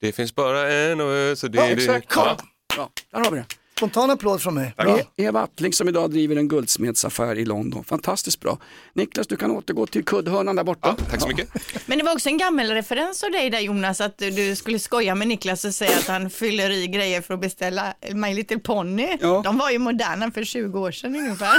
Det 0.00 0.12
finns 0.12 0.34
bara 0.34 0.72
en 0.72 1.00
och 1.00 1.38
så 1.38 1.48
det 1.48 1.58
Ja, 1.58 1.66
det- 1.66 1.72
exakt. 1.72 2.06
Ja. 2.16 2.36
Ja, 2.76 2.90
där 3.12 3.20
har 3.24 3.30
vi 3.30 3.36
det. 3.38 3.46
Spontan 3.78 4.10
applåd 4.10 4.42
från 4.42 4.54
mig. 4.54 4.66
E- 4.66 4.72
Bra. 4.82 4.98
Eva 5.16 5.40
Attling 5.42 5.72
som 5.72 5.88
idag 5.88 6.10
driver 6.10 6.36
en 6.36 6.48
guldsmedsaffär 6.48 7.38
i 7.38 7.44
London. 7.44 7.84
Fantastiskt 7.84 8.40
bra. 8.40 8.58
Niklas, 8.94 9.26
du 9.26 9.36
kan 9.36 9.50
återgå 9.50 9.86
till 9.86 10.04
kuddhörnan 10.04 10.56
där 10.56 10.64
borta. 10.64 10.96
tack 11.10 11.20
så 11.20 11.28
mycket. 11.28 11.48
Men 11.86 11.98
det 11.98 12.04
var 12.04 12.12
också 12.12 12.28
en 12.28 12.38
gammal 12.38 12.66
referens 12.66 13.22
av 13.24 13.30
dig 13.30 13.50
där 13.50 13.60
Jonas, 13.60 14.00
att 14.00 14.18
du 14.18 14.56
skulle 14.56 14.78
skoja 14.78 15.14
med 15.14 15.28
Niklas 15.28 15.64
och 15.64 15.74
säga 15.74 15.98
att 15.98 16.08
han 16.08 16.30
fyller 16.30 16.70
i 16.70 16.86
grejer 16.86 17.20
för 17.20 17.34
att 17.34 17.40
beställa 17.40 17.94
My 18.14 18.34
Little 18.34 18.58
Pony. 18.58 19.16
Ja. 19.20 19.40
De 19.44 19.58
var 19.58 19.70
ju 19.70 19.78
moderna 19.78 20.30
för 20.30 20.44
20 20.44 20.80
år 20.80 20.90
sedan 20.92 21.16
ungefär. 21.16 21.58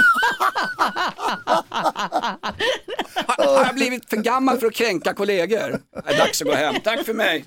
Har 3.36 3.64
jag 3.64 3.74
blivit 3.74 4.10
för 4.10 4.16
gammal 4.16 4.58
för 4.58 4.66
att 4.66 4.74
kränka 4.74 5.14
kollegor? 5.14 5.80
Det 6.04 6.12
är 6.14 6.18
dags 6.18 6.42
att 6.42 6.48
gå 6.48 6.54
hem. 6.54 6.74
Tack 6.84 7.04
för 7.06 7.14
mig. 7.14 7.44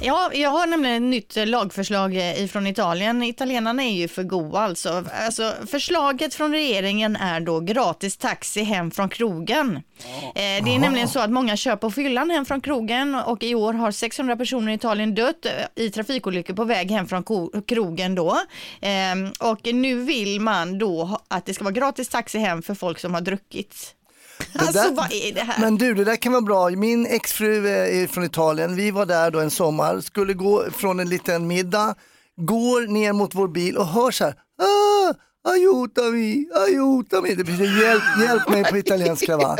Ja, 0.00 0.30
jag 0.34 0.50
har 0.50 0.66
nämligen 0.66 0.96
ett 1.04 1.10
nytt 1.10 1.48
lagförslag 1.48 2.16
eh, 2.16 2.44
ifrån 2.44 2.66
Italien. 2.66 3.22
Italienarna 3.22 3.82
är 3.84 3.92
ju 3.92 4.08
för 4.08 4.22
goa 4.22 4.60
alltså. 4.60 5.04
alltså. 5.26 5.54
Förslaget 5.66 6.34
från 6.34 6.52
regeringen 6.52 7.16
är 7.16 7.40
då 7.40 7.60
gratis 7.60 8.16
taxi 8.16 8.62
hem 8.62 8.90
från 8.90 9.08
krogen. 9.08 9.76
Eh, 9.76 9.82
det 10.34 10.40
är 10.40 10.60
Aha. 10.68 10.78
nämligen 10.78 11.08
så 11.08 11.20
att 11.20 11.30
många 11.30 11.56
kör 11.56 11.76
på 11.76 11.90
fyllan 11.90 12.30
hem 12.30 12.44
från 12.44 12.60
krogen 12.60 13.14
och 13.14 13.42
i 13.42 13.54
år 13.54 13.72
har 13.72 13.90
600 13.90 14.36
personer 14.36 14.72
i 14.72 14.74
Italien 14.74 15.14
dött 15.14 15.46
eh, 15.46 15.84
i 15.84 15.90
trafikolyckor 15.90 16.54
på 16.54 16.64
väg 16.64 16.90
hem 16.90 17.06
från 17.06 17.24
krogen 17.66 18.14
då. 18.14 18.38
Ehm, 18.80 19.32
Och 19.40 19.60
nu 19.74 20.02
vill 20.02 20.40
man 20.40 20.78
då 20.78 21.18
att 21.28 21.46
det 21.46 21.54
ska 21.54 21.64
vara 21.64 21.72
gratis 21.74 22.08
taxi 22.08 22.38
hem 22.38 22.62
för 22.62 22.74
folk 22.74 22.98
som 22.98 23.14
har 23.14 23.20
druckit. 23.20 23.94
Alltså 24.58 24.72
där- 24.72 24.90
vad 24.94 25.12
är 25.12 25.34
det 25.34 25.40
här? 25.40 25.60
Men 25.60 25.76
du, 25.76 25.94
det 25.94 26.04
där 26.04 26.16
kan 26.16 26.32
vara 26.32 26.42
bra. 26.42 26.70
Min 26.70 27.06
exfru 27.06 27.66
eh, 27.66 28.02
är 28.02 28.06
från 28.06 28.24
Italien. 28.24 28.76
Vi 28.76 28.90
var 28.90 29.06
där 29.06 29.30
då 29.30 29.40
en 29.40 29.50
sommar, 29.50 30.00
skulle 30.00 30.34
gå 30.34 30.64
från 30.70 31.00
en 31.00 31.08
liten 31.08 31.46
middag, 31.46 31.94
går 32.36 32.86
ner 32.86 33.12
mot 33.12 33.34
vår 33.34 33.48
bil 33.48 33.76
och 33.76 33.86
hör 33.86 34.10
så 34.10 34.24
här. 34.24 34.34
Ah, 34.62 35.14
aiutami, 35.50 36.46
aiutami. 36.54 37.34
Det 37.34 37.44
betyder 37.44 37.82
hjälp, 37.82 38.02
hjälp 38.22 38.48
mig 38.48 38.64
på 38.64 38.76
italienska 38.78 39.36
va. 39.36 39.56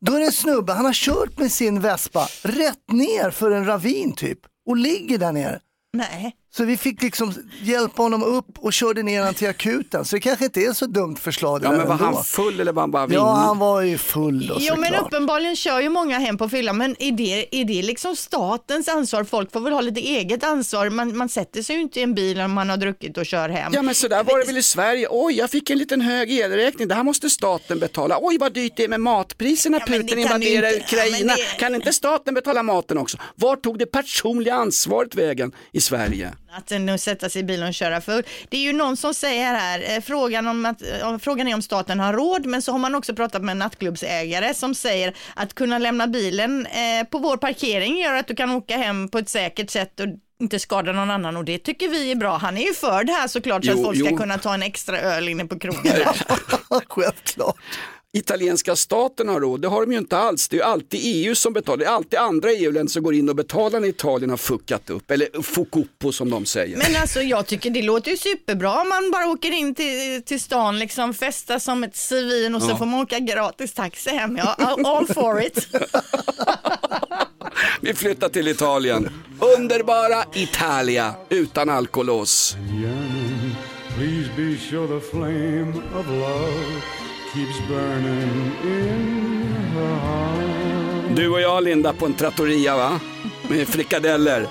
Då 0.00 0.12
är 0.14 0.18
det 0.20 0.26
en 0.26 0.32
snubbe, 0.32 0.72
han 0.72 0.84
har 0.84 0.92
kört 0.92 1.38
med 1.38 1.52
sin 1.52 1.80
Vespa 1.80 2.28
rätt 2.42 2.92
ner 2.92 3.30
för 3.30 3.50
en 3.50 3.66
ravin 3.66 4.12
typ 4.12 4.38
och 4.68 4.76
ligger 4.76 5.18
där 5.18 5.32
nere. 5.32 5.60
Nej. 5.92 6.34
Så 6.56 6.64
vi 6.64 6.76
fick 6.76 7.02
liksom 7.02 7.34
hjälpa 7.62 8.02
honom 8.02 8.22
upp 8.22 8.58
och 8.58 8.72
körde 8.72 9.02
ner 9.02 9.18
honom 9.18 9.34
till 9.34 9.48
akuten. 9.48 10.04
Så 10.04 10.16
det 10.16 10.20
kanske 10.20 10.44
inte 10.44 10.60
är 10.60 10.72
så 10.72 10.86
dumt 10.86 11.16
förslag. 11.16 11.60
Ja 11.64 11.70
men 11.70 11.78
var 11.86 11.92
ändå. 11.92 12.04
han 12.04 12.24
full 12.24 12.60
eller 12.60 12.72
var 12.72 12.82
han 12.82 12.90
bara 12.90 13.02
Ja, 13.02 13.06
vinglig? 13.06 13.22
han 13.24 13.58
var 13.58 13.82
ju 13.82 13.98
full 13.98 14.46
då 14.46 14.56
Jo 14.58 14.74
men 14.76 14.84
såklart. 14.84 15.06
uppenbarligen 15.06 15.56
kör 15.56 15.80
ju 15.80 15.88
många 15.88 16.18
hem 16.18 16.38
på 16.38 16.48
fylla 16.48 16.72
men 16.72 16.96
är 16.98 17.12
det, 17.12 17.60
är 17.60 17.64
det 17.64 17.82
liksom 17.82 18.16
statens 18.16 18.88
ansvar? 18.88 19.24
Folk 19.24 19.52
får 19.52 19.60
väl 19.60 19.72
ha 19.72 19.80
lite 19.80 20.00
eget 20.00 20.44
ansvar. 20.44 20.90
Man, 20.90 21.16
man 21.16 21.28
sätter 21.28 21.62
sig 21.62 21.76
ju 21.76 21.82
inte 21.82 22.00
i 22.00 22.02
en 22.02 22.14
bil 22.14 22.40
om 22.40 22.52
man 22.52 22.70
har 22.70 22.76
druckit 22.76 23.18
och 23.18 23.26
kör 23.26 23.48
hem. 23.48 23.72
Ja 23.74 23.82
men 23.82 23.94
så 23.94 24.08
där 24.08 24.24
var 24.24 24.38
det 24.38 24.44
väl 24.46 24.58
i 24.58 24.62
Sverige. 24.62 25.08
Oj, 25.10 25.34
jag 25.34 25.50
fick 25.50 25.70
en 25.70 25.78
liten 25.78 26.00
hög 26.00 26.30
elräkning. 26.32 26.88
Det 26.88 26.94
här 26.94 27.02
måste 27.02 27.30
staten 27.30 27.78
betala. 27.78 28.18
Oj, 28.20 28.36
vad 28.40 28.52
dyrt 28.54 28.72
det 28.76 28.84
är 28.84 28.88
med 28.88 29.00
matpriserna. 29.00 29.78
men 29.88 30.00
Putin 30.02 30.18
invaderar 30.18 30.74
inte- 30.74 30.96
ja, 30.96 31.02
men 31.02 31.06
Ukraina. 31.08 31.34
det- 31.34 31.58
Kan 31.58 31.74
inte 31.74 31.92
staten 31.92 32.34
betala 32.34 32.62
maten 32.62 32.98
också? 32.98 33.18
Var 33.34 33.56
tog 33.56 33.78
det 33.78 33.86
personliga 33.86 34.54
ansvaret 34.54 35.14
vägen 35.14 35.52
i 35.72 35.80
Sverige? 35.80 36.32
Att 36.56 36.70
nu 36.70 36.98
sätta 36.98 37.28
sig 37.28 37.40
i 37.40 37.44
bilen 37.44 37.68
och 37.68 37.74
köra 37.74 38.00
för. 38.00 38.24
Det 38.48 38.56
är 38.56 38.60
ju 38.60 38.72
någon 38.72 38.96
som 38.96 39.14
säger 39.14 39.54
här, 39.54 39.96
eh, 39.96 40.00
frågan, 40.00 40.46
om 40.46 40.66
att, 40.66 40.82
eh, 40.82 41.18
frågan 41.18 41.48
är 41.48 41.54
om 41.54 41.62
staten 41.62 42.00
har 42.00 42.12
råd, 42.12 42.46
men 42.46 42.62
så 42.62 42.72
har 42.72 42.78
man 42.78 42.94
också 42.94 43.14
pratat 43.14 43.42
med 43.42 43.52
en 43.52 43.58
nattklubbsägare 43.58 44.54
som 44.54 44.74
säger 44.74 45.14
att 45.34 45.54
kunna 45.54 45.78
lämna 45.78 46.06
bilen 46.06 46.66
eh, 46.66 47.06
på 47.10 47.18
vår 47.18 47.36
parkering 47.36 47.98
gör 47.98 48.14
att 48.14 48.28
du 48.28 48.34
kan 48.36 48.50
åka 48.50 48.76
hem 48.76 49.08
på 49.08 49.18
ett 49.18 49.28
säkert 49.28 49.70
sätt 49.70 50.00
och 50.00 50.06
inte 50.40 50.58
skada 50.58 50.92
någon 50.92 51.10
annan 51.10 51.36
och 51.36 51.44
det 51.44 51.58
tycker 51.58 51.88
vi 51.88 52.10
är 52.10 52.16
bra. 52.16 52.36
Han 52.36 52.56
är 52.56 52.66
ju 52.66 52.74
för 52.74 53.04
det 53.04 53.12
här 53.12 53.28
såklart 53.28 53.64
så 53.64 53.70
Jo, 53.70 53.78
att 53.78 53.84
folk 53.84 53.98
ska 53.98 54.10
jo. 54.10 54.16
kunna 54.16 54.38
ta 54.38 54.54
en 54.54 54.62
extra 54.62 55.00
öl 55.00 55.28
inne 55.28 55.44
på 55.44 55.58
krogen. 55.58 55.92
Självklart. 56.88 57.56
Italienska 58.12 58.76
staten 58.76 59.28
har 59.28 59.40
råd, 59.40 59.60
det 59.62 59.68
har 59.68 59.80
de 59.86 59.92
ju 59.92 59.98
inte 59.98 60.16
alls. 60.16 60.48
Det 60.48 60.56
är 60.56 60.58
ju 60.58 60.64
alltid 60.64 61.00
EU 61.02 61.34
som 61.34 61.52
betalar. 61.52 61.76
Det 61.78 61.84
är 61.84 61.88
alltid 61.90 62.18
andra 62.18 62.52
EU-länder 62.52 62.90
som 62.90 63.02
går 63.02 63.14
in 63.14 63.28
och 63.28 63.36
betalar 63.36 63.80
när 63.80 63.88
Italien 63.88 64.30
har 64.30 64.36
fuckat 64.36 64.90
upp. 64.90 65.10
Eller 65.10 65.42
fucuppo 65.42 66.12
som 66.12 66.30
de 66.30 66.46
säger. 66.46 66.76
Men 66.76 66.96
alltså 67.00 67.20
jag 67.22 67.46
tycker 67.46 67.70
det 67.70 67.82
låter 67.82 68.10
ju 68.10 68.16
superbra 68.16 68.80
om 68.80 68.88
man 68.88 69.10
bara 69.10 69.26
åker 69.26 69.50
in 69.52 69.74
till, 69.74 70.22
till 70.26 70.40
stan, 70.40 70.78
liksom 70.78 71.14
festa 71.14 71.60
som 71.60 71.84
ett 71.84 71.96
svin 71.96 72.54
och 72.54 72.62
så 72.62 72.70
Ja. 72.70 72.76
får 72.78 72.86
man 72.86 73.00
åka 73.00 73.18
gratis 73.18 73.72
taxi 73.74 74.10
hem. 74.10 74.36
Ja, 74.36 74.54
all- 74.58 74.86
all 74.86 75.06
for 75.06 75.42
it. 75.46 75.68
Vi 77.80 77.94
flyttar 77.94 78.28
till 78.28 78.48
Italien. 78.48 79.22
Underbara 79.58 80.24
Italia 80.34 81.14
utan 81.28 81.68
alkolås. 81.70 82.56
Please 83.96 84.30
be 84.36 84.56
sure 84.70 85.00
the 85.00 85.06
flame 85.10 85.72
of 86.00 86.06
love 86.06 86.82
keeps 87.36 87.60
burning 87.68 88.52
in 88.64 89.52
her 89.74 89.94
heart. 89.94 91.16
Du 91.16 91.28
och 91.30 91.40
jag 91.40 91.64
Linda 91.64 91.92
på 91.92 92.06
en 92.06 92.14
trattoria 92.14 92.76
va? 92.76 93.00
Med 93.48 93.68
frikadeller. 93.68 94.46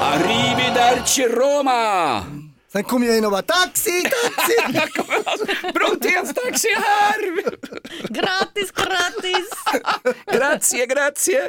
Arrivederci 0.00 1.22
Roma! 1.22 2.39
Sen 2.72 2.84
kom 2.84 3.02
jag 3.02 3.18
in 3.18 3.24
och 3.24 3.30
bara 3.30 3.42
taxi, 3.42 4.02
taxi! 4.02 4.82
Bronténs 5.74 6.34
taxi 6.34 6.68
är 6.68 6.80
här! 6.80 7.42
gratis, 8.08 8.70
gratis! 8.70 9.48
Grazie, 10.26 10.86
grazie! 10.86 11.48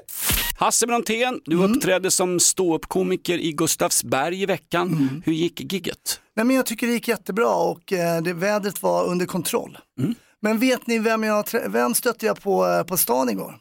Hasse 0.57 0.87
Brontén, 0.87 1.39
du 1.45 1.63
uppträdde 1.63 2.11
som 2.11 2.39
ståuppkomiker 2.39 3.37
i 3.37 3.51
Gustavsberg 3.51 4.41
i 4.41 4.45
veckan. 4.45 5.21
Hur 5.25 5.33
gick 5.33 5.73
gigget? 5.73 6.21
Nej, 6.35 6.45
men 6.45 6.55
jag 6.55 6.65
tycker 6.65 6.87
det 6.87 6.93
gick 6.93 7.07
jättebra 7.07 7.55
och 7.55 7.93
eh, 7.93 8.21
det, 8.21 8.33
vädret 8.33 8.81
var 8.81 9.05
under 9.05 9.25
kontroll. 9.25 9.77
Mm. 9.99 10.15
Men 10.39 10.59
vet 10.59 10.87
ni 10.87 10.99
vem, 10.99 11.23
jag, 11.23 11.45
vem 11.69 11.95
stötte 11.95 12.25
jag 12.25 12.41
på 12.41 12.67
eh, 12.67 12.83
på 12.83 12.97
stan 12.97 13.29
igår? 13.29 13.55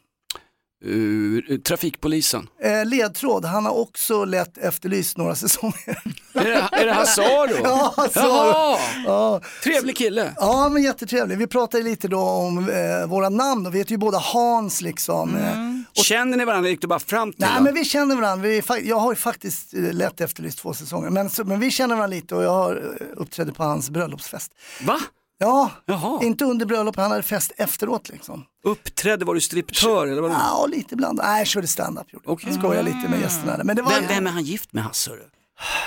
Uh, 0.86 1.58
trafikpolisen. 1.58 2.48
Eh, 2.62 2.84
ledtråd, 2.86 3.44
han 3.44 3.64
har 3.64 3.78
också 3.78 4.24
lett 4.24 4.58
Efterlyst 4.58 5.16
några 5.16 5.34
säsonger. 5.34 6.02
Är 6.34 6.44
det, 6.44 6.68
är 6.72 6.86
det 6.86 6.92
Hazaro? 6.92 7.56
Ja, 7.64 7.94
Hazaro. 7.96 8.78
Ja. 9.06 9.40
Trevlig 9.62 9.96
kille. 9.96 10.32
Ja, 10.36 10.68
men 10.68 10.82
jättetrevlig. 10.82 11.38
Vi 11.38 11.46
pratade 11.46 11.82
lite 11.84 12.08
då 12.08 12.20
om 12.20 12.58
eh, 12.68 13.06
våra 13.08 13.28
namn 13.28 13.66
och 13.66 13.74
vi 13.74 13.78
heter 13.78 13.90
ju 13.92 13.96
båda 13.98 14.18
Hans 14.18 14.80
liksom. 14.80 15.36
Eh, 15.36 16.02
Känner 16.02 16.36
ni 16.36 16.44
varandra? 16.44 16.70
Gick 16.70 16.80
du 16.80 16.86
bara 16.86 16.98
fram 16.98 17.32
till 17.32 17.40
Nej 17.40 17.48
honom? 17.48 17.64
men 17.64 17.74
vi 17.74 17.84
känner 17.84 18.16
varandra, 18.16 18.48
vi, 18.48 18.62
jag 18.88 18.96
har 18.96 19.12
ju 19.12 19.16
faktiskt 19.16 19.74
eh, 19.74 19.80
lett 19.92 20.20
Efterlyst 20.20 20.58
två 20.58 20.74
säsonger. 20.74 21.10
Men, 21.10 21.30
så, 21.30 21.44
men 21.44 21.60
vi 21.60 21.70
känner 21.70 21.94
varandra 21.96 22.16
lite 22.16 22.34
och 22.34 22.42
jag 22.42 22.50
har 22.54 22.76
eh, 23.00 23.06
uppträdde 23.16 23.52
på 23.52 23.62
hans 23.62 23.90
bröllopsfest. 23.90 24.52
Va? 24.82 25.00
Ja, 25.42 25.70
Jaha. 25.86 26.18
inte 26.22 26.44
under 26.44 26.66
bröllopet, 26.66 27.02
han 27.02 27.10
hade 27.10 27.22
fest 27.22 27.52
efteråt 27.56 28.08
liksom. 28.08 28.44
Uppträdde, 28.64 29.24
var 29.24 29.34
du 29.34 29.40
striptör 29.40 30.06
eller 30.06 30.22
vad 30.22 30.30
Ja, 30.30 30.66
lite 30.68 30.94
ibland. 30.94 31.20
Nej, 31.22 31.38
jag 31.38 31.46
körde 31.46 31.66
stand-up. 31.66 32.06
Okej. 32.26 32.52
Skojade 32.52 32.82
lite 32.82 33.08
med 33.10 33.20
gästerna. 33.20 33.64
Men 33.64 33.76
det 33.76 33.82
var, 33.82 33.90
vem, 33.92 34.04
vem 34.08 34.26
är 34.26 34.30
han 34.30 34.42
gift 34.42 34.72
med 34.72 34.84
Hasse? 34.84 35.10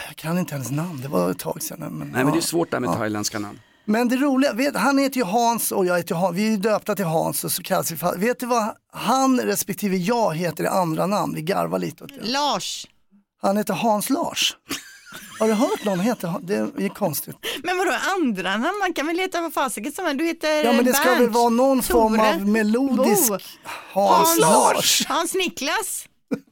Jag 0.08 0.16
kan 0.16 0.38
inte 0.38 0.54
hennes 0.54 0.72
namn, 0.72 1.02
det 1.02 1.08
var 1.08 1.32
ett 1.32 1.39
tag 1.39 1.63
sedan. 1.63 1.80
Men, 1.80 1.92
Nej 1.98 2.08
men 2.12 2.28
ja. 2.28 2.32
det 2.34 2.39
är 2.39 2.42
svårt 2.42 2.72
där 2.72 2.80
med 2.80 2.88
Ja. 2.89 2.96
thailändska 2.96 3.39
namn. 3.39 3.60
Men 3.86 4.08
det 4.08 4.16
roliga, 4.16 4.54
vet, 4.54 4.76
han 4.76 4.98
heter 4.98 5.18
ju 5.18 5.24
Hans 5.24 5.72
och 5.72 5.86
jag 5.86 5.98
heter 5.98 6.16
Hans. 6.16 6.36
Vi 6.36 6.48
är 6.48 6.52
ju 6.52 6.58
döpta 6.58 6.96
till 6.96 7.06
Hans 7.06 7.44
och 7.44 7.52
så 7.52 7.63
kallas 7.63 7.92
vi 7.92 7.98
för, 7.98 8.18
Vet 8.18 8.39
du 8.39 8.46
vad 8.46 8.76
han 8.94 9.39
respektive 9.42 9.98
jag 9.98 10.36
heter 10.36 10.63
i 10.63 10.68
andra 10.68 11.06
namn? 11.06 11.36
Vi 11.36 11.42
garvar 11.42 11.80
lite 11.80 12.04
åt 12.04 12.10
det. 12.22 12.28
Lars. 12.32 12.88
Han 13.42 13.58
heter 13.58 13.74
Hans 13.74 14.10
Lars. 14.10 14.56
Har 15.43 15.47
du 15.49 15.53
hört 15.56 15.86
någon 15.86 15.99
heta 15.99 16.39
Det 16.43 16.56
är 16.56 16.89
konstigt. 16.89 17.36
Men 17.63 17.77
vadå 17.77 17.91
andra 18.17 18.58
namn? 18.58 18.79
Man 18.79 18.93
kan 18.93 19.08
väl 19.08 19.15
leta 19.15 19.41
vad 19.41 19.53
fasiken 19.53 19.91
som 19.91 20.06
helst. 20.06 20.19
Du 20.19 20.25
heter 20.25 20.63
Ja 20.63 20.71
men 20.73 20.86
det 20.86 20.93
ska 20.93 21.06
Bernt, 21.06 21.21
väl 21.21 21.29
vara 21.29 21.49
någon 21.49 21.84
form 21.84 22.15
Tore, 22.17 22.29
av 22.34 22.47
melodisk 22.47 23.29
Bo. 23.29 23.38
Hans, 23.93 24.39
Lars. 24.39 25.06
Hans 25.08 25.34
Niklas. 25.34 26.06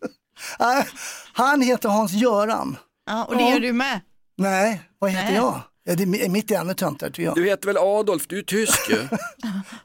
Nej, 0.59 0.87
Han 1.33 1.61
heter 1.61 1.89
Hans 1.89 2.11
Göran. 2.11 2.77
Ja, 3.05 3.23
och 3.25 3.35
det 3.37 3.43
Ja. 3.43 3.49
gör 3.49 3.59
du 3.59 3.73
med. 3.73 3.99
Nej, 4.37 4.81
vad 4.99 5.11
heter 5.11 5.25
Nej. 5.25 5.35
jag? 5.35 5.61
Ja, 5.83 5.95
det 5.95 6.03
är 6.03 6.29
mitt 6.29 6.51
är 6.51 6.55
ännu 6.59 6.73
töntigare 6.73 7.11
tycker 7.13 7.23
jag. 7.23 7.35
Du 7.35 7.45
heter 7.45 7.65
väl 7.67 7.77
Adolf, 7.77 8.23
du 8.27 8.39
är 8.39 8.43
tysk 8.43 8.89
ju. 8.89 9.07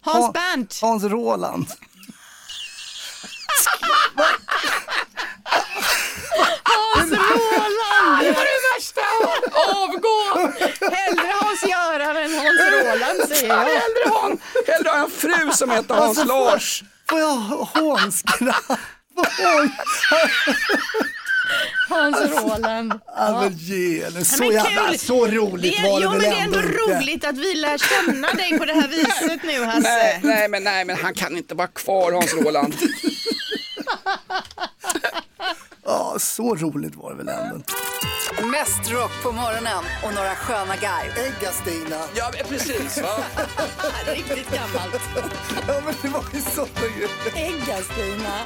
Hans 0.00 0.24
Ha- 0.26 0.32
Bernt. 0.32 0.78
Hans 0.82 1.04
Roland. 1.04 1.66
Hans 6.62 7.10
Roland! 7.10 8.20
Det 8.24 8.30
var 8.32 8.44
det 8.44 8.60
värsta! 8.74 9.00
Avgå! 9.74 10.48
Hellre 10.90 11.32
Hans 11.40 11.62
Göran 11.62 12.16
än 12.16 12.34
Hans 12.34 12.60
Roland 12.72 13.28
säger 13.28 13.48
jag. 13.48 13.56
Hellre 13.56 14.08
ha 14.10 14.30
en, 14.30 14.38
hellre 14.66 14.88
ha 14.90 14.98
en 15.04 15.10
fru 15.10 15.52
som 15.52 15.70
heter 15.70 15.94
Hans 15.94 16.18
Alltså, 16.18 16.34
får- 16.34 16.44
Lars. 16.50 16.82
Får 17.10 17.20
jag 17.20 17.28
hånskratt? 17.36 18.78
Hån- 19.38 19.70
Hans 21.88 22.16
Roland. 22.30 23.00
Ja, 23.16 23.40
men 23.40 23.52
ge 23.56 24.04
henne. 24.04 24.24
Så, 24.24 24.42
Men 24.42 24.52
jävla, 24.52 24.88
kul. 24.88 24.98
så 24.98 25.26
roligt 25.26 25.76
det, 25.82 25.90
var 25.90 25.98
det 26.00 26.04
jo, 26.04 26.10
väl 26.10 26.20
men 26.20 26.30
det 26.30 26.36
är 26.36 26.42
ändå 26.44 26.58
inte? 26.60 26.72
roligt 26.72 27.24
att 27.24 27.36
vi 27.38 27.54
lär 27.54 27.78
känna 27.78 28.32
dig 28.32 28.58
på 28.58 28.64
det 28.64 28.72
här 28.74 28.88
viset 28.88 29.42
nu 29.44 29.64
Hasse. 29.64 29.80
Nej, 29.82 30.20
nej, 30.22 30.48
men, 30.48 30.64
nej, 30.64 30.84
men 30.84 30.96
han 30.96 31.14
kan 31.14 31.36
inte 31.36 31.54
vara 31.54 31.68
kvar 31.68 32.12
Hans 32.12 32.34
Roland. 32.34 32.74
Ja, 35.88 36.16
så 36.18 36.54
roligt 36.54 36.94
var 36.94 37.10
det 37.10 37.16
väl 37.16 37.28
ändå. 37.28 37.60
Mest 38.50 38.90
rock 38.92 39.22
på 39.22 39.32
morgonen 39.32 39.84
och 40.04 40.14
några 40.14 40.34
sköna 40.34 40.76
garv. 40.76 41.10
Ägga-Stina. 41.18 42.00
Ja, 42.14 42.30
precis. 42.48 43.02
Va? 43.02 43.16
Riktigt 44.06 44.50
gammalt. 44.50 45.02
Ja, 45.68 45.80
men 45.84 45.94
det 46.02 46.08
var 46.08 46.24
ju 46.32 46.40
grejer. 46.80 47.10
Ägga-Stina. 47.34 48.38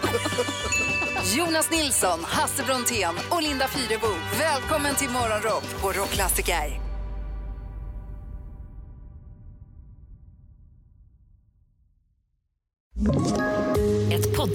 Jonas 1.37 1.71
Nilsson, 1.71 2.21
Hasse 2.25 2.63
Brontén 2.63 3.15
och 3.31 3.43
Linda 3.43 3.69
Fyrebo. 3.69 4.09
Välkommen 4.39 4.95
till 4.95 5.11
Morgonrock 5.11 5.65
på 5.81 5.93
Rockklassiker. 5.93 6.90